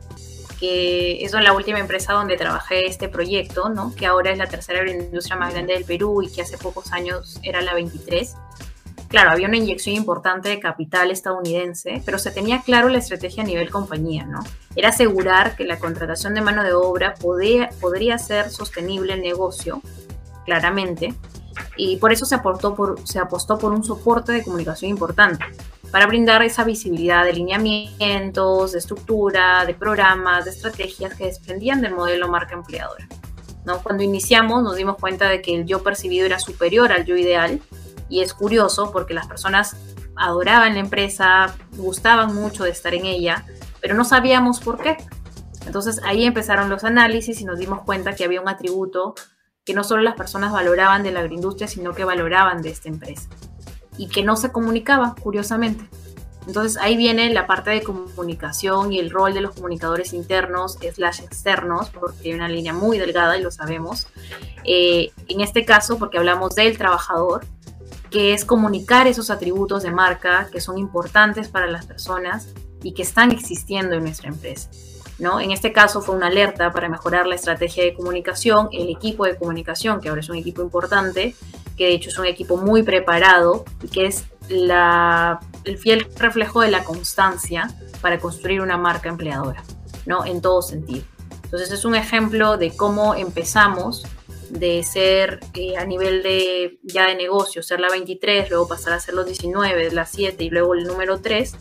que 0.60 1.24
es 1.24 1.32
la 1.32 1.54
última 1.54 1.80
empresa 1.80 2.12
donde 2.12 2.36
trabajé 2.36 2.88
este 2.88 3.08
proyecto, 3.08 3.70
¿no? 3.70 3.96
que 3.96 4.06
ahora 4.06 4.32
es 4.32 4.38
la 4.38 4.48
tercera 4.48 4.80
agroindustria 4.80 5.38
más 5.38 5.54
grande 5.54 5.76
del 5.76 5.86
Perú 5.86 6.22
y 6.22 6.30
que 6.30 6.42
hace 6.42 6.58
pocos 6.58 6.92
años 6.92 7.40
era 7.42 7.62
la 7.62 7.74
23. 7.74 8.36
Claro, 9.08 9.32
había 9.32 9.48
una 9.48 9.58
inyección 9.58 9.96
importante 9.96 10.50
de 10.50 10.60
capital 10.60 11.10
estadounidense, 11.10 12.04
pero 12.06 12.20
se 12.20 12.32
tenía 12.32 12.62
claro 12.62 12.90
la 12.90 12.98
estrategia 12.98 13.44
a 13.44 13.46
nivel 13.46 13.72
compañía, 13.72 14.26
¿no? 14.26 14.42
Era 14.76 14.90
asegurar 14.90 15.56
que 15.56 15.64
la 15.64 15.80
contratación 15.80 16.36
de 16.36 16.42
mano 16.42 16.64
de 16.64 16.74
obra 16.74 17.16
podía, 17.16 17.70
podría 17.80 18.18
ser 18.20 18.52
sostenible 18.52 19.14
el 19.14 19.22
negocio, 19.22 19.82
claramente, 20.46 21.16
y 21.78 21.98
por 21.98 22.12
eso 22.12 22.26
se, 22.26 22.36
aportó 22.36 22.76
por, 22.76 23.08
se 23.08 23.20
apostó 23.20 23.58
por 23.58 23.72
un 23.72 23.84
soporte 23.84 24.32
de 24.32 24.44
comunicación 24.44 24.92
importante 24.92 25.46
para 25.92 26.06
brindar 26.06 26.44
esa 26.44 26.64
visibilidad 26.64 27.24
de 27.26 27.34
lineamientos, 27.34 28.74
de 28.74 28.80
estructura, 28.80 29.66
de 29.66 29.74
programas, 29.74 30.46
de 30.46 30.52
estrategias 30.52 31.16
que 31.16 31.26
desprendían 31.26 31.82
del 31.82 31.96
modelo 31.96 32.28
marca 32.28 32.54
empleadora. 32.54 33.08
¿no? 33.66 33.82
Cuando 33.82 34.04
iniciamos 34.04 34.64
nos 34.64 34.76
dimos 34.76 34.98
cuenta 34.98 35.28
de 35.28 35.42
que 35.42 35.56
el 35.56 35.66
yo 35.66 35.84
percibido 35.84 36.26
era 36.26 36.40
superior 36.40 36.92
al 36.92 37.06
yo 37.06 37.18
ideal 37.18 37.60
y 38.08 38.22
es 38.22 38.34
curioso 38.34 38.92
porque 38.92 39.14
las 39.14 39.28
personas 39.28 39.76
adoraban 40.16 40.74
la 40.74 40.82
empresa, 40.82 41.56
gustaban 41.78 42.36
mucho 42.36 42.64
de 42.64 42.72
estar 42.72 42.94
en 42.94 43.06
ella, 43.06 43.46
pero 43.82 43.96
no 43.96 44.04
sabíamos 44.04 44.60
por 44.60 44.82
qué. 44.82 44.98
Entonces 45.66 46.02
ahí 46.04 46.26
empezaron 46.26 46.70
los 46.70 46.84
análisis 46.84 47.42
y 47.42 47.46
nos 47.46 47.58
dimos 47.60 47.84
cuenta 47.84 48.16
que 48.16 48.26
había 48.26 48.42
un 48.42 48.50
atributo 48.50 49.16
que 49.70 49.76
no 49.76 49.84
solo 49.84 50.02
las 50.02 50.16
personas 50.16 50.52
valoraban 50.52 51.04
de 51.04 51.12
la 51.12 51.20
agroindustria, 51.20 51.68
sino 51.68 51.94
que 51.94 52.04
valoraban 52.04 52.64
de 52.64 52.72
esta 52.72 52.90
empresa 52.90 53.30
y 54.00 54.08
que 54.08 54.24
no 54.24 54.36
se 54.36 54.52
comunicaba, 54.52 55.14
curiosamente. 55.22 55.88
Entonces 56.48 56.82
ahí 56.82 56.98
viene 56.98 57.32
la 57.32 57.46
parte 57.46 57.70
de 57.70 57.84
comunicación 57.84 58.92
y 58.92 58.98
el 58.98 59.12
rol 59.12 59.36
de 59.36 59.42
los 59.42 59.54
comunicadores 59.54 60.14
internos 60.14 60.80
slash 60.82 61.22
externos, 61.22 61.92
porque 61.92 62.30
hay 62.30 62.34
una 62.34 62.50
línea 62.50 62.74
muy 62.74 62.98
delgada 62.98 63.38
y 63.38 63.44
lo 63.44 63.52
sabemos. 63.52 64.08
Eh, 64.64 65.12
en 65.28 65.42
este 65.42 65.66
caso, 65.66 66.00
porque 66.00 66.18
hablamos 66.18 66.56
del 66.56 66.76
trabajador, 66.76 67.46
que 68.10 68.34
es 68.34 68.46
comunicar 68.46 69.06
esos 69.06 69.30
atributos 69.30 69.84
de 69.84 69.92
marca 69.92 70.50
que 70.52 70.62
son 70.62 70.80
importantes 70.80 71.48
para 71.48 71.68
las 71.68 71.86
personas 71.86 72.48
y 72.82 72.96
que 72.96 73.04
están 73.04 73.30
existiendo 73.30 73.94
en 73.94 74.02
nuestra 74.02 74.30
empresa. 74.30 74.72
En 75.20 75.52
este 75.52 75.74
caso 75.74 76.02
fue 76.02 76.16
una 76.16 76.28
alerta 76.28 76.72
para 76.72 76.88
mejorar 76.88 77.28
la 77.28 77.36
estrategia 77.36 77.84
de 77.84 77.94
comunicación, 77.94 78.70
el 78.72 78.90
equipo 78.90 79.26
de 79.26 79.36
comunicación, 79.36 80.00
que 80.00 80.08
ahora 80.08 80.22
es 80.22 80.30
un 80.30 80.38
equipo 80.38 80.62
importante, 80.62 81.36
que 81.76 81.86
de 81.88 81.94
hecho 81.94 82.10
es 82.10 82.18
un 82.18 82.26
equipo 82.26 82.56
muy 82.56 82.84
preparado 82.84 83.66
y 83.84 83.90
que 83.90 84.06
es 84.06 84.26
el 84.50 85.78
fiel 85.78 86.08
reflejo 86.18 86.62
de 86.62 86.72
la 86.72 86.84
constancia 86.86 87.70
para 88.02 88.20
construir 88.20 88.62
una 88.62 88.78
marca 88.78 89.10
empleadora, 89.10 89.62
¿no? 90.06 90.26
En 90.26 90.42
todo 90.42 90.62
sentido. 90.62 91.04
Entonces 91.44 91.72
es 91.72 91.84
un 91.84 91.96
ejemplo 91.96 92.58
de 92.58 92.76
cómo 92.76 93.14
empezamos 93.14 94.06
de 94.50 94.84
ser 94.84 95.42
eh, 95.54 95.78
a 95.78 95.86
nivel 95.86 96.24
de 96.24 96.80
ya 96.84 97.08
de 97.08 97.16
negocio, 97.16 97.62
ser 97.62 97.80
la 97.80 97.90
23, 97.90 98.50
luego 98.50 98.68
pasar 98.68 98.94
a 98.94 99.00
ser 99.00 99.16
los 99.16 99.26
19, 99.26 99.92
la 99.92 100.06
7 100.06 100.44
y 100.44 100.50
luego 100.50 100.76
el 100.76 100.86
número 100.86 101.20
3 101.20 101.56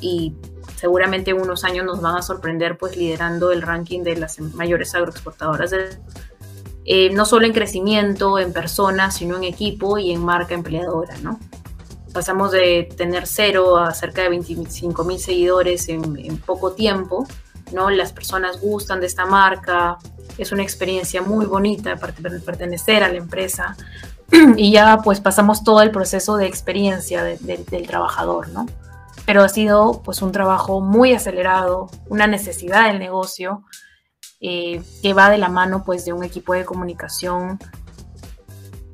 y 0.00 0.34
seguramente 0.78 1.32
en 1.32 1.40
unos 1.40 1.64
años 1.64 1.84
nos 1.84 2.00
van 2.00 2.16
a 2.16 2.22
sorprender 2.22 2.78
pues 2.78 2.96
liderando 2.96 3.50
el 3.50 3.62
ranking 3.62 4.04
de 4.04 4.16
las 4.16 4.38
mayores 4.38 4.94
agroexportadoras, 4.94 5.72
eh, 6.84 7.10
no 7.10 7.24
solo 7.24 7.46
en 7.46 7.52
crecimiento, 7.52 8.38
en 8.38 8.52
personas, 8.52 9.16
sino 9.16 9.36
en 9.36 9.44
equipo 9.44 9.98
y 9.98 10.12
en 10.12 10.24
marca 10.24 10.54
empleadora, 10.54 11.16
¿no? 11.18 11.40
Pasamos 12.12 12.52
de 12.52 12.88
tener 12.96 13.26
cero 13.26 13.76
a 13.76 13.92
cerca 13.92 14.22
de 14.22 14.28
25 14.28 15.02
mil 15.02 15.18
seguidores 15.18 15.88
en, 15.88 16.38
poco 16.38 16.72
tiempo, 16.72 17.26
¿no? 17.72 17.90
Las 17.90 18.12
personas 18.12 18.60
gustan 18.60 19.00
de 19.00 19.06
esta 19.06 19.26
marca, 19.26 19.98
es 20.38 20.52
una 20.52 20.62
experiencia 20.62 21.22
muy 21.22 21.46
bonita 21.46 21.96
pertenecer 21.96 23.02
a 23.02 23.08
la 23.08 23.16
empresa 23.16 23.76
y 24.56 24.70
ya 24.70 24.98
pues 25.02 25.20
pasamos 25.20 25.64
todo 25.64 25.82
el 25.82 25.90
proceso 25.90 26.36
de 26.36 26.46
experiencia 26.46 27.24
del 27.24 27.86
trabajador, 27.88 28.48
¿no? 28.50 28.66
Pero 29.28 29.44
ha 29.44 29.48
sido 29.50 30.00
pues 30.02 30.22
un 30.22 30.32
trabajo 30.32 30.80
muy 30.80 31.12
acelerado, 31.12 31.90
una 32.08 32.26
necesidad 32.26 32.86
del 32.86 32.98
negocio 32.98 33.62
eh, 34.40 34.80
que 35.02 35.12
va 35.12 35.28
de 35.28 35.36
la 35.36 35.50
mano 35.50 35.84
pues 35.84 36.06
de 36.06 36.14
un 36.14 36.24
equipo 36.24 36.54
de 36.54 36.64
comunicación 36.64 37.58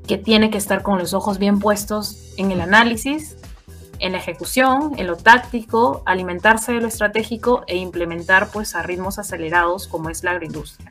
que 0.08 0.18
tiene 0.18 0.50
que 0.50 0.58
estar 0.58 0.82
con 0.82 0.98
los 0.98 1.14
ojos 1.14 1.38
bien 1.38 1.60
puestos 1.60 2.32
en 2.36 2.50
el 2.50 2.60
análisis, 2.60 3.36
en 4.00 4.10
la 4.10 4.18
ejecución, 4.18 4.94
en 4.96 5.06
lo 5.06 5.16
táctico, 5.16 6.02
alimentarse 6.04 6.72
de 6.72 6.80
lo 6.80 6.88
estratégico 6.88 7.62
e 7.68 7.76
implementar 7.76 8.50
pues 8.50 8.74
a 8.74 8.82
ritmos 8.82 9.20
acelerados 9.20 9.86
como 9.86 10.10
es 10.10 10.24
la 10.24 10.32
agroindustria. 10.32 10.90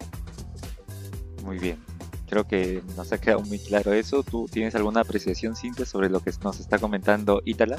Muy 1.43 1.59
bien. 1.59 1.83
Creo 2.29 2.47
que 2.47 2.81
nos 2.95 3.11
ha 3.11 3.19
quedado 3.19 3.41
muy 3.41 3.59
claro 3.59 3.91
eso. 3.91 4.23
¿Tú 4.23 4.47
tienes 4.49 4.73
alguna 4.73 5.01
apreciación, 5.01 5.57
simple 5.57 5.85
sobre 5.85 6.09
lo 6.09 6.21
que 6.21 6.31
nos 6.41 6.61
está 6.61 6.79
comentando 6.79 7.41
Ítala? 7.43 7.75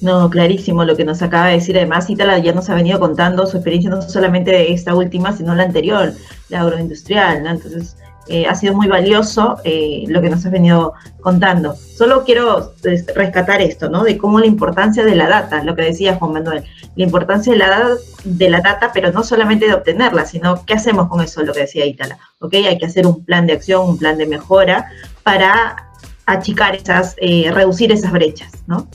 No, 0.00 0.28
clarísimo 0.28 0.84
lo 0.84 0.96
que 0.96 1.04
nos 1.04 1.22
acaba 1.22 1.46
de 1.46 1.54
decir. 1.54 1.76
Además, 1.76 2.10
Itala 2.10 2.38
ya 2.38 2.52
nos 2.52 2.68
ha 2.68 2.74
venido 2.74 3.00
contando 3.00 3.46
su 3.46 3.56
experiencia 3.56 3.90
no 3.90 4.02
solamente 4.02 4.50
de 4.50 4.72
esta 4.72 4.94
última, 4.94 5.36
sino 5.36 5.54
la 5.54 5.64
anterior, 5.64 6.12
la 6.48 6.60
agroindustrial, 6.60 7.42
¿no? 7.42 7.50
Entonces, 7.50 7.96
Eh, 8.28 8.44
ha 8.44 8.56
sido 8.56 8.74
muy 8.74 8.88
valioso 8.88 9.58
eh, 9.62 10.02
lo 10.08 10.20
que 10.20 10.28
nos 10.28 10.44
has 10.44 10.50
venido 10.50 10.94
contando. 11.20 11.76
Solo 11.76 12.24
quiero 12.24 12.72
pues, 12.82 13.06
rescatar 13.14 13.62
esto, 13.62 13.88
¿no? 13.88 14.02
De 14.02 14.18
cómo 14.18 14.40
la 14.40 14.46
importancia 14.46 15.04
de 15.04 15.14
la 15.14 15.28
data, 15.28 15.62
lo 15.62 15.76
que 15.76 15.82
decía 15.82 16.16
Juan 16.16 16.32
Manuel, 16.32 16.64
la 16.96 17.04
importancia 17.04 17.52
de 17.52 17.58
la, 17.60 17.90
de 18.24 18.50
la 18.50 18.60
data, 18.62 18.90
pero 18.92 19.12
no 19.12 19.22
solamente 19.22 19.68
de 19.68 19.74
obtenerla, 19.74 20.26
sino 20.26 20.64
qué 20.66 20.74
hacemos 20.74 21.08
con 21.08 21.20
eso, 21.20 21.44
lo 21.44 21.52
que 21.52 21.60
decía 21.60 21.86
Itala, 21.86 22.18
¿ok? 22.40 22.54
Hay 22.68 22.78
que 22.78 22.86
hacer 22.86 23.06
un 23.06 23.24
plan 23.24 23.46
de 23.46 23.52
acción, 23.52 23.88
un 23.90 23.96
plan 23.96 24.18
de 24.18 24.26
mejora 24.26 24.90
para 25.22 25.86
achicar 26.26 26.74
esas, 26.74 27.14
eh, 27.18 27.52
reducir 27.52 27.92
esas 27.92 28.10
brechas, 28.10 28.50
¿no? 28.66 28.88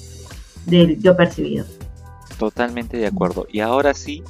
Del 0.66 1.02
yo 1.02 1.16
percibido. 1.16 1.66
Totalmente 2.38 2.98
de 2.98 3.08
acuerdo. 3.08 3.48
Y 3.52 3.60
ahora 3.60 3.94
sí, 3.94 4.24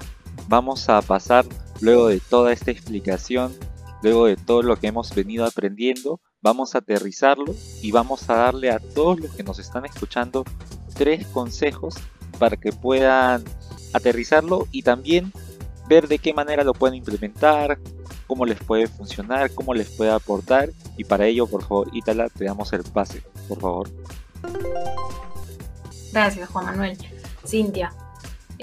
vamos 0.48 0.90
a 0.90 1.02
pasar, 1.02 1.46
luego 1.80 2.08
de 2.08 2.20
toda 2.20 2.52
esta 2.52 2.72
explicación, 2.72 3.54
luego 4.02 4.26
de 4.26 4.36
todo 4.36 4.62
lo 4.64 4.76
que 4.78 4.88
hemos 4.88 5.14
venido 5.14 5.46
aprendiendo, 5.46 6.20
vamos 6.42 6.76
a 6.76 6.80
aterrizarlo 6.80 7.56
y 7.82 7.92
vamos 7.92 8.30
a 8.30 8.36
darle 8.36 8.72
a 8.72 8.80
todos 8.80 9.20
los 9.20 9.32
que 9.32 9.44
nos 9.44 9.60
están 9.60 9.86
escuchando 9.86 10.44
tres 10.96 11.26
consejos 11.28 11.96
para 12.40 12.58
que 12.58 12.72
puedan 12.72 13.44
aterrizarlo 13.94 14.68
y 14.72 14.82
también 14.82 15.32
ver 15.88 16.08
de 16.08 16.20
qué 16.20 16.34
manera 16.34 16.64
lo 16.64 16.74
pueden 16.74 16.96
implementar, 16.96 17.78
cómo 18.28 18.46
les 18.46 18.60
puede 18.60 18.88
funcionar, 18.88 19.54
cómo 19.54 19.74
les 19.74 19.90
puede 19.90 20.12
aportar 20.12 20.70
y 20.98 21.04
para 21.04 21.28
ello, 21.28 21.48
por 21.48 21.64
favor, 21.64 21.90
Ítala, 21.94 22.30
te 22.30 22.46
damos 22.46 22.74
el 22.74 22.84
pase, 22.84 23.22
por 23.48 23.60
favor. 23.60 23.90
Gracias, 26.12 26.50
Juan 26.50 26.66
Manuel. 26.66 26.98
Cintia, 27.46 27.94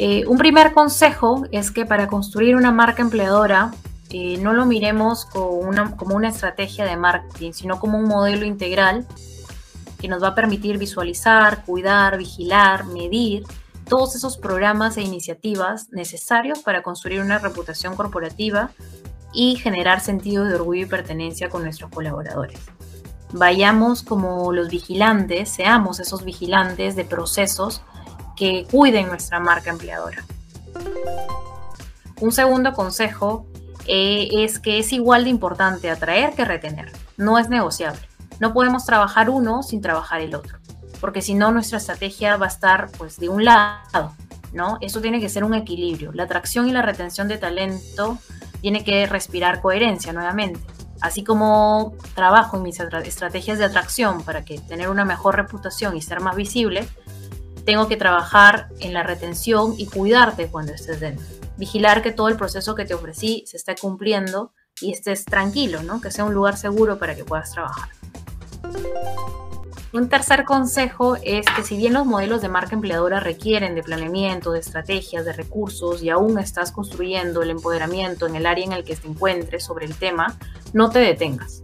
eh, 0.01 0.25
un 0.27 0.39
primer 0.39 0.73
consejo 0.73 1.45
es 1.51 1.71
que 1.73 1.85
para 1.85 2.07
construir 2.07 2.55
una 2.55 2.71
marca 2.71 3.03
empleadora 3.03 3.73
eh, 4.11 4.39
no 4.39 4.53
lo 4.53 4.65
miremos 4.65 5.27
como 5.27 5.59
una, 5.59 6.29
estrategia 6.29 6.85
de 6.85 6.97
marketing, 6.97 7.53
sino 7.53 7.81
como 7.81 7.99
un 7.99 8.05
modelo 8.05 8.47
integral 8.47 9.07
que 10.01 10.09
nos 10.09 10.23
va 10.23 10.29
a 10.29 10.35
permitir 10.35 10.79
visualizar, 10.79 11.65
cuidar, 11.65 12.17
vigilar, 12.17 12.87
medir 12.87 13.43
todos 13.89 14.15
esos 14.15 14.37
programas 14.37 14.97
e 14.97 15.03
iniciativas 15.03 15.91
necesarios 15.91 16.61
para 16.61 16.83
construir 16.83 17.21
una 17.21 17.39
reputación 17.39 17.97
corporativa 17.97 18.71
y 19.33 19.57
generar 19.57 20.01
sentido 20.01 20.45
de 20.45 20.55
orgullo 20.55 20.83
y 20.83 20.89
pertenencia 20.89 21.49
con 21.49 21.65
nuestros 21.65 21.91
colaboradores. 21.91 22.61
Vayamos 23.33 24.03
como 24.03 24.53
los 24.53 24.69
vigilantes, 24.69 25.51
seamos 25.51 26.01
esos 26.01 26.25
vigilantes 26.25 26.97
de 26.97 27.05
procesos 27.05 27.83
que 28.37 28.67
cuiden 28.71 29.09
nuestra 29.09 29.41
marca 29.41 29.71
empleadora. 29.71 30.25
Un 32.21 32.33
segundo 32.33 32.73
consejo 32.73 33.47
eh, 33.87 34.29
es 34.33 34.59
que 34.59 34.79
es 34.79 34.93
igual 34.93 35.25
de 35.25 35.31
importante 35.31 35.91
atraer 35.91 36.35
que 36.35 36.45
retener. 36.45 36.93
No 37.17 37.39
es 37.39 37.49
negociable. 37.49 38.01
No 38.41 38.53
podemos 38.53 38.85
trabajar 38.85 39.31
uno 39.31 39.63
sin 39.63 39.81
trabajar 39.81 40.21
el 40.21 40.35
otro, 40.35 40.59
porque 41.01 41.23
si 41.23 41.35
no 41.35 41.51
nuestra 41.51 41.79
estrategia 41.79 42.37
va 42.37 42.47
a 42.47 42.49
estar 42.49 42.91
pues 42.97 43.19
de 43.19 43.29
un 43.29 43.45
lado, 43.45 44.13
¿no? 44.53 44.79
Eso 44.81 45.01
tiene 45.01 45.21
que 45.21 45.29
ser 45.29 45.43
un 45.43 45.55
equilibrio. 45.55 46.13
La 46.13 46.25
atracción 46.25 46.69
y 46.69 46.73
la 46.73 46.83
retención 46.83 47.29
de 47.29 47.39
talento 47.39 48.19
tiene 48.61 48.85
que 48.85 49.07
respirar 49.07 49.61
coherencia 49.61 50.13
nuevamente. 50.13 50.61
Así 51.01 51.23
como 51.23 51.95
trabajo 52.15 52.57
en 52.57 52.65
mis 52.65 52.81
estrategias 52.81 53.59
de 53.59 53.65
atracción 53.65 54.23
para 54.23 54.45
que 54.45 54.59
tener 54.59 54.89
una 54.89 55.05
mejor 55.05 55.37
reputación 55.37 55.97
y 55.97 56.03
ser 56.03 56.21
más 56.21 56.37
visible, 56.37 56.89
tengo 57.65 57.87
que 57.87 57.97
trabajar 57.97 58.69
en 58.81 58.95
la 58.95 59.03
retención 59.03 59.75
y 59.77 59.87
cuidarte 59.87 60.49
cuando 60.49 60.73
estés 60.73 61.01
dentro. 61.01 61.27
Vigilar 61.57 62.03
que 62.03 62.13
todo 62.13 62.29
el 62.29 62.37
proceso 62.37 62.75
que 62.75 62.85
te 62.85 62.95
ofrecí 62.95 63.45
se 63.47 63.57
esté 63.57 63.77
cumpliendo 63.77 64.53
y 64.81 64.93
estés 64.93 65.25
tranquilo, 65.25 65.83
¿no? 65.83 66.01
Que 66.01 66.11
sea 66.11 66.25
un 66.25 66.35
lugar 66.35 66.57
seguro 66.57 66.99
para 66.99 67.15
que 67.15 67.25
puedas 67.25 67.51
trabajar. 67.51 67.91
Un 69.93 70.11
tercer 70.11 70.45
consejo 70.45 71.17
es 71.17 71.47
que 71.47 71.63
si 71.63 71.79
bien 71.79 71.95
los 71.95 72.05
modelos 72.05 72.43
de 72.43 72.51
marca 72.51 72.75
empleadora 72.75 73.21
requieren 73.21 73.75
de 73.75 73.83
planeamiento, 73.83 74.53
de 74.53 74.61
estrategias, 74.61 75.25
de 75.25 75.33
recursos 75.33 76.03
y 76.03 76.11
aún 76.11 76.39
estás 76.39 76.73
construyendo 76.73 77.43
el 77.43 77.49
empoderamiento 77.49 78.27
en 78.27 78.37
el 78.37 78.45
área 78.45 78.67
en 78.67 78.73
el 78.73 78.85
que 78.85 78.97
te 78.97 79.09
encuentres 79.09 79.65
sobre 79.65 79.87
el 79.87 79.95
tema, 79.95 80.37
no 80.75 80.91
te 80.91 80.99
detengas. 80.99 81.63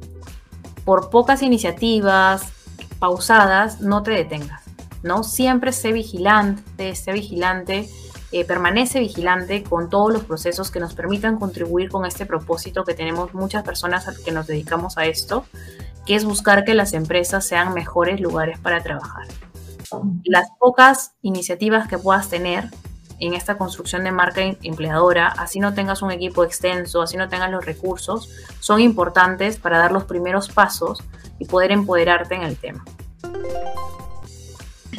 Por 0.87 1.11
pocas 1.11 1.43
iniciativas 1.43 2.45
pausadas, 2.99 3.83
no 3.83 4.03
te 4.03 4.13
detengas. 4.13 4.63
¿no? 5.03 5.23
Siempre 5.23 5.73
sé 5.73 5.93
vigilante, 5.93 6.95
sé 6.95 7.13
vigilante, 7.13 7.91
eh, 8.33 8.45
permanece 8.47 9.01
vigilante 9.01 9.63
con 9.63 9.91
todos 9.91 10.11
los 10.11 10.25
procesos 10.25 10.71
que 10.71 10.81
nos 10.81 10.95
permitan 10.95 11.39
contribuir 11.39 11.91
con 11.91 12.07
este 12.07 12.25
propósito 12.25 12.85
que 12.85 12.95
tenemos 12.95 13.35
muchas 13.35 13.65
personas 13.65 14.07
que 14.25 14.33
nos 14.33 14.47
dedicamos 14.47 14.97
a 14.97 15.05
esto, 15.05 15.45
que 16.07 16.15
es 16.15 16.25
buscar 16.25 16.65
que 16.65 16.75
las 16.75 16.93
empresas 16.93 17.47
sean 17.47 17.75
mejores 17.75 18.21
lugares 18.21 18.59
para 18.59 18.83
trabajar. 18.83 19.27
Las 20.25 20.49
pocas 20.59 21.13
iniciativas 21.23 21.89
que 21.89 21.99
puedas 21.99 22.29
tener 22.29 22.69
en 23.21 23.35
esta 23.35 23.57
construcción 23.57 24.05
de 24.05 24.13
marca 24.13 24.43
em-, 24.43 24.57
empleadora, 24.63 25.29
así 25.29 25.61
no 25.61 25.75
tengas 25.75 26.03
un 26.03 26.11
equipo 26.11 26.45
extenso, 26.45 27.01
así 27.01 27.17
no 27.17 27.29
tengas 27.29 27.51
los 27.51 27.65
recursos, 27.65 28.29
son 28.61 28.81
importantes 28.81 29.57
para 29.57 29.79
dar 29.79 29.93
los 29.93 30.05
primeros 30.05 30.49
pasos 30.49 31.03
y 31.39 31.45
poder 31.45 31.73
empoderarte 31.73 32.35
en 32.35 32.43
el 32.43 32.57
tema. 32.57 32.85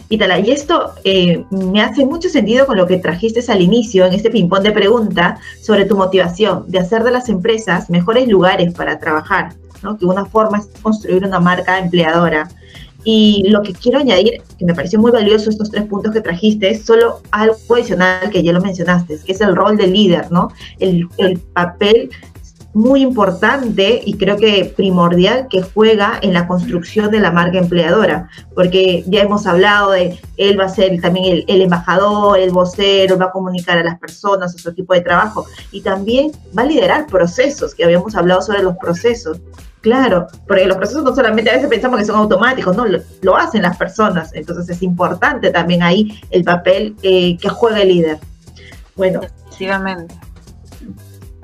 Y 0.07 0.51
esto 0.51 0.93
eh, 1.03 1.43
me 1.49 1.81
hace 1.81 2.05
mucho 2.05 2.29
sentido 2.29 2.67
con 2.67 2.77
lo 2.77 2.85
que 2.85 2.97
trajiste 2.97 3.43
al 3.51 3.61
inicio, 3.61 4.05
en 4.05 4.13
este 4.13 4.29
ping-pong 4.29 4.61
de 4.61 4.71
pregunta, 4.71 5.39
sobre 5.61 5.85
tu 5.85 5.95
motivación 5.97 6.65
de 6.69 6.79
hacer 6.79 7.03
de 7.03 7.11
las 7.11 7.27
empresas 7.27 7.89
mejores 7.89 8.27
lugares 8.27 8.73
para 8.73 8.99
trabajar, 8.99 9.53
que 9.99 10.05
una 10.05 10.25
forma 10.25 10.59
es 10.59 10.67
construir 10.81 11.25
una 11.25 11.39
marca 11.39 11.79
empleadora. 11.79 12.49
Y 13.03 13.43
lo 13.49 13.61
que 13.61 13.73
quiero 13.73 13.99
añadir, 13.99 14.41
que 14.57 14.65
me 14.65 14.73
pareció 14.73 14.99
muy 14.99 15.11
valioso 15.11 15.51
estos 15.51 15.69
tres 15.69 15.83
puntos 15.85 16.11
que 16.11 16.21
trajiste, 16.21 16.71
es 16.71 16.85
solo 16.85 17.21
algo 17.29 17.55
adicional 17.75 18.31
que 18.31 18.41
ya 18.41 18.51
lo 18.51 18.61
mencionaste, 18.61 19.19
que 19.23 19.31
es 19.31 19.41
el 19.41 19.55
rol 19.55 19.77
del 19.77 19.93
líder, 19.93 20.31
¿no? 20.31 20.49
El, 20.79 21.07
el 21.17 21.37
papel 21.37 22.09
muy 22.75 23.01
importante 23.01 24.01
y 24.05 24.17
creo 24.17 24.35
que 24.35 24.73
primordial 24.75 25.47
que 25.49 25.61
juega 25.61 26.19
en 26.21 26.33
la 26.33 26.45
construcción 26.45 27.09
de 27.09 27.21
la 27.21 27.31
marca 27.31 27.57
empleadora, 27.57 28.29
porque 28.53 29.05
ya 29.07 29.21
hemos 29.21 29.47
hablado 29.47 29.91
de 29.91 30.19
él 30.35 30.59
va 30.59 30.65
a 30.65 30.69
ser 30.69 30.99
también 30.99 31.45
el, 31.47 31.61
embajador, 31.61 32.37
el 32.37 32.51
vocero, 32.51 33.17
va 33.17 33.27
a 33.27 33.31
comunicar 33.31 33.77
a 33.77 33.83
las 33.83 33.97
personas 33.97 34.53
a 34.53 34.57
su 34.57 34.69
equipo 34.69 34.93
de 34.93 34.99
trabajo 34.99 35.45
y 35.71 35.81
también 35.81 36.33
va 36.55 36.63
a 36.63 36.65
liderar 36.65 37.07
procesos, 37.07 37.73
que 37.73 37.85
habíamos 37.85 38.13
hablado 38.13 38.41
sobre 38.41 38.61
los 38.61 38.75
procesos. 38.75 39.39
Claro, 39.79 40.27
porque 40.45 40.65
los 40.65 40.75
procesos 40.75 41.03
no 41.03 41.15
solamente 41.15 41.51
a 41.51 41.53
veces 41.53 41.69
pensamos 41.69 41.97
que 41.97 42.05
son 42.05 42.17
automáticos, 42.17 42.75
no, 42.75 42.85
lo, 43.21 43.37
hacen 43.37 43.61
las 43.61 43.77
personas, 43.77 44.31
entonces 44.33 44.75
es 44.75 44.81
importante 44.81 45.49
también 45.49 45.81
ahí 45.81 46.19
el 46.29 46.43
papel 46.43 46.93
eh, 47.03 47.37
que 47.37 47.47
juega 47.47 47.81
el 47.81 47.87
líder. 47.87 48.19
Bueno. 48.97 49.21
Efectivamente. 49.47 50.13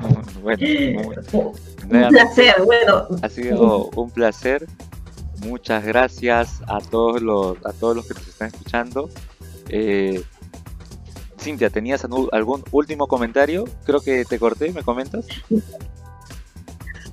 Bueno, 0.41 2.07
un 2.07 2.09
placer, 2.09 2.55
bueno. 2.65 3.07
Ha 3.21 3.29
sido 3.29 3.89
un 3.95 4.09
placer. 4.09 4.67
Muchas 5.45 5.85
gracias 5.85 6.61
a 6.67 6.79
todos 6.79 7.21
los, 7.21 7.57
a 7.65 7.73
todos 7.73 7.95
los 7.95 8.07
que 8.07 8.13
nos 8.15 8.27
están 8.27 8.47
escuchando. 8.47 9.09
Eh, 9.69 10.23
Cintia, 11.39 11.69
¿tenías 11.69 12.05
algún 12.31 12.63
último 12.71 13.07
comentario? 13.07 13.65
Creo 13.85 13.99
que 13.99 14.25
te 14.25 14.37
corté, 14.37 14.71
¿me 14.71 14.83
comentas? 14.83 15.25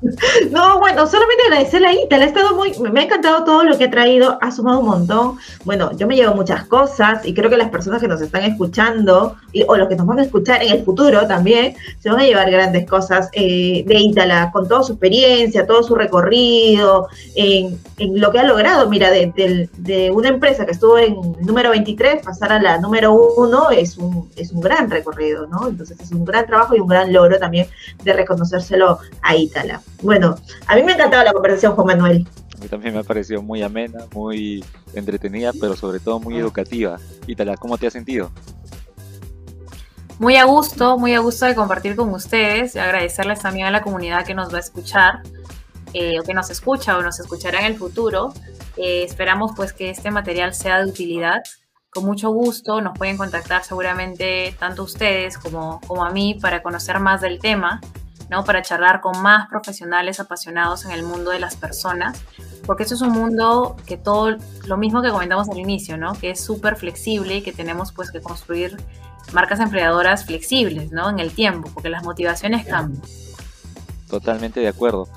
No, 0.51 0.79
bueno, 0.79 1.07
solamente 1.07 1.43
agradecerle 1.47 1.89
a 1.89 1.93
Ita, 1.93 2.19
le 2.19 2.25
ha 2.25 2.27
estado 2.27 2.55
muy, 2.55 2.73
me 2.79 3.01
ha 3.01 3.05
encantado 3.05 3.45
todo 3.45 3.65
lo 3.65 3.77
que 3.77 3.85
ha 3.85 3.91
traído, 3.91 4.39
ha 4.41 4.51
sumado 4.51 4.81
un 4.81 4.87
montón. 4.87 5.39
Bueno, 5.65 5.91
yo 5.97 6.07
me 6.07 6.17
llevo 6.17 6.35
muchas 6.35 6.65
cosas 6.65 7.25
y 7.25 7.35
creo 7.35 7.51
que 7.51 7.57
las 7.57 7.71
personas 7.71 8.01
que 8.01 8.09
nos 8.09 8.21
están 8.21 8.45
escuchando 8.45 9.37
o 9.67 9.77
los 9.77 9.89
que 9.89 9.97
nos 9.97 10.07
van 10.07 10.19
a 10.21 10.23
escuchar 10.23 10.63
en 10.63 10.73
el 10.73 10.85
futuro 10.85 11.27
también 11.27 11.75
se 11.99 12.11
van 12.11 12.21
a 12.21 12.25
llevar 12.25 12.51
grandes 12.51 12.89
cosas 12.89 13.29
eh, 13.33 13.85
de 13.87 13.95
Ítala, 13.95 14.51
con 14.53 14.69
toda 14.69 14.83
su 14.83 14.93
experiencia, 14.93 15.67
todo 15.67 15.83
su 15.83 15.95
recorrido, 15.95 17.09
en, 17.35 17.79
lo 17.99 18.31
que 18.31 18.39
ha 18.39 18.45
logrado. 18.45 18.89
Mira, 18.89 19.11
de, 19.11 19.69
de, 19.77 20.11
una 20.11 20.29
empresa 20.29 20.65
que 20.65 20.73
estuvo 20.73 20.99
en 20.99 21.17
número 21.41 21.71
23, 21.71 22.23
pasar 22.25 22.53
a 22.53 22.61
la 22.61 22.79
número 22.79 23.13
1 23.13 23.71
es 23.71 23.99
un, 23.99 24.31
es 24.37 24.53
un 24.53 24.61
gran 24.61 24.91
recorrido, 24.91 25.47
¿no? 25.47 25.69
Entonces 25.69 25.99
es 26.01 26.13
un 26.13 26.25
gran 26.25 26.47
trabajo 26.47 26.77
y 26.77 26.81
un 26.81 26.89
gran 26.89 27.13
logro 27.13 27.39
también 27.39 27.67
de 28.05 28.13
reconocérselo 28.13 28.99
a 29.23 29.37
Ítala. 29.37 29.83
Bueno, 30.03 30.37
a 30.67 30.77
mí 30.77 30.83
me 30.83 30.93
ha 30.93 30.95
encantado 30.95 31.25
la 31.25 31.33
conversación, 31.33 31.73
Juan 31.75 31.87
Manuel. 31.87 32.27
A 32.57 32.61
mí 32.61 32.69
también 32.69 32.95
me 32.95 33.01
ha 33.01 33.05
parecido 33.05 33.43
muy 33.43 33.63
amena, 33.63 34.07
muy 34.15 34.65
entretenida, 34.95 35.53
pero 35.61 35.77
sobre 35.77 35.99
todo 35.99 36.21
muy 36.21 36.37
educativa. 36.37 36.99
Ítala, 37.27 37.57
¿cómo 37.57 37.79
te 37.79 37.87
has 37.87 37.93
sentido? 37.93 38.31
Muy 40.19 40.37
a 40.37 40.45
gusto, 40.45 40.99
muy 40.99 41.15
a 41.15 41.21
gusto 41.21 41.47
de 41.47 41.55
compartir 41.55 41.95
con 41.95 42.11
ustedes 42.11 42.75
y 42.75 42.79
agradecerles 42.79 43.41
también 43.41 43.67
a 43.67 43.71
la 43.71 43.83
comunidad 43.83 44.25
que 44.25 44.35
nos 44.35 44.53
va 44.53 44.57
a 44.57 44.61
escuchar, 44.61 45.23
eh, 45.93 46.19
o 46.19 46.23
que 46.23 46.35
nos 46.35 46.51
escucha 46.51 46.97
o 46.97 47.03
nos 47.03 47.19
escuchará 47.21 47.61
en 47.61 47.67
el 47.67 47.77
futuro. 47.77 48.33
Eh, 48.77 49.05
esperamos 49.05 49.53
pues 49.57 49.73
que 49.73 49.91
este 49.91 50.11
material 50.11 50.55
sea 50.55 50.83
de 50.83 50.91
utilidad. 50.91 51.43
Con 51.91 52.05
mucho 52.05 52.31
gusto 52.31 52.81
nos 52.81 52.97
pueden 52.97 53.17
contactar 53.17 53.65
seguramente 53.65 54.55
tanto 54.59 54.85
ustedes 54.85 55.39
como, 55.39 55.81
como 55.87 56.05
a 56.05 56.11
mí 56.11 56.39
para 56.41 56.63
conocer 56.63 57.01
más 57.01 57.21
del 57.21 57.39
tema 57.39 57.81
¿no? 58.31 58.45
Para 58.45 58.62
charlar 58.62 59.01
con 59.01 59.21
más 59.23 59.49
profesionales 59.49 60.21
apasionados 60.21 60.85
en 60.85 60.93
el 60.93 61.03
mundo 61.03 61.31
de 61.31 61.38
las 61.38 61.57
personas, 61.57 62.21
porque 62.67 62.85
eso 62.85 62.95
es 62.95 63.01
un 63.01 63.11
mundo 63.11 63.77
que 63.87 63.97
todo, 63.97 64.37
lo 64.67 64.77
mismo 64.77 65.03
que 65.03 65.11
comentamos 65.11 65.49
al 65.49 65.59
inicio, 65.59 65.97
¿no? 65.97 66.14
Que 66.14 66.31
es 66.31 66.41
súper 66.41 66.77
flexible 66.77 67.37
y 67.37 67.43
que 67.43 67.53
tenemos 67.53 67.93
pues 67.93 68.11
que 68.11 68.21
construir 68.21 68.77
marcas 69.33 69.61
empleadoras 69.61 70.25
flexibles, 70.25 70.91
¿no? 70.91 71.11
En 71.11 71.19
el 71.19 71.33
tiempo, 71.33 71.71
porque 71.73 71.88
las 71.88 72.05
motivaciones 72.05 72.67
cambian. 72.67 73.03
Totalmente 74.09 74.61
de 74.61 74.69
acuerdo. 74.69 75.09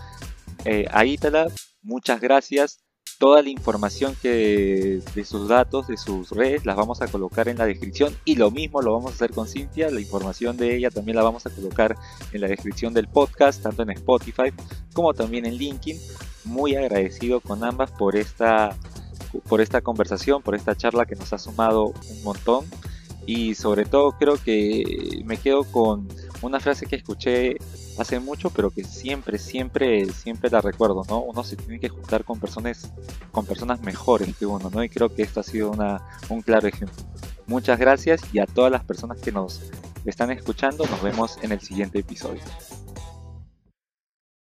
Eh, 0.65 0.86
Aítala, 0.91 1.47
muchas 1.82 2.19
gracias. 2.19 2.81
Toda 3.21 3.43
la 3.43 3.49
información 3.49 4.15
que 4.19 4.99
de 5.13 5.25
sus 5.25 5.47
datos, 5.47 5.88
de 5.88 5.95
sus 5.95 6.31
redes, 6.31 6.65
las 6.65 6.75
vamos 6.75 7.03
a 7.03 7.07
colocar 7.07 7.47
en 7.49 7.60
la 7.60 7.67
descripción 7.67 8.15
y 8.25 8.34
lo 8.34 8.49
mismo 8.49 8.81
lo 8.81 8.93
vamos 8.93 9.12
a 9.12 9.13
hacer 9.13 9.29
con 9.29 9.47
Cintia. 9.47 9.91
La 9.91 10.01
información 10.01 10.57
de 10.57 10.75
ella 10.75 10.89
también 10.89 11.17
la 11.17 11.21
vamos 11.21 11.45
a 11.45 11.51
colocar 11.51 11.95
en 12.34 12.41
la 12.41 12.47
descripción 12.47 12.95
del 12.95 13.07
podcast, 13.07 13.62
tanto 13.62 13.84
en 13.84 13.91
Spotify 13.91 14.51
como 14.93 15.13
también 15.13 15.45
en 15.45 15.53
LinkedIn. 15.53 16.01
Muy 16.45 16.73
agradecido 16.73 17.41
con 17.41 17.63
ambas 17.63 17.91
por 17.91 18.15
esta, 18.15 18.75
por 19.47 19.62
esta 19.62 19.81
conversación, 19.81 20.41
por 20.41 20.55
esta 20.55 20.75
charla 20.75 21.05
que 21.05 21.15
nos 21.15 21.31
ha 21.31 21.38
sumado 21.38 21.93
un 22.10 22.23
montón 22.23 22.65
y 23.27 23.53
sobre 23.53 23.86
todo 23.86 24.13
creo 24.13 24.38
que 24.43 25.21
me 25.25 25.38
quedo 25.38 25.63
con 25.65 26.07
una 26.41 26.60
frase 26.60 26.86
que 26.86 26.95
escuché 26.95 27.58
hace 27.97 28.19
mucho, 28.19 28.49
pero 28.49 28.71
que 28.71 28.84
siempre, 28.84 29.38
siempre, 29.38 30.12
siempre 30.12 30.49
la 30.49 30.62
recuerdo, 30.62 31.04
¿no? 31.08 31.19
Uno 31.19 31.43
se 31.43 31.56
tiene 31.56 31.80
que 31.80 31.89
juntar 31.89 32.23
con 32.23 32.39
personas, 32.39 32.91
con 33.32 33.45
personas 33.45 33.82
mejores 33.82 34.36
que 34.36 34.45
uno, 34.45 34.69
¿no? 34.69 34.84
Y 34.84 34.89
creo 34.89 35.13
que 35.13 35.21
esto 35.21 35.39
ha 35.39 35.43
sido 35.43 35.71
una, 35.71 36.01
un 36.30 36.41
claro 36.41 36.67
ejemplo. 36.67 37.04
Muchas 37.47 37.80
gracias 37.80 38.21
y 38.34 38.39
a 38.39 38.45
todas 38.45 38.71
las 38.71 38.84
personas 38.84 39.19
que 39.19 39.32
nos 39.32 39.62
están 40.06 40.32
escuchando, 40.32 40.86
nos 40.86 41.01
vemos 41.01 41.38
en 41.41 41.51
el 41.51 41.62
siguiente 41.62 41.99
episodio. 41.99 42.41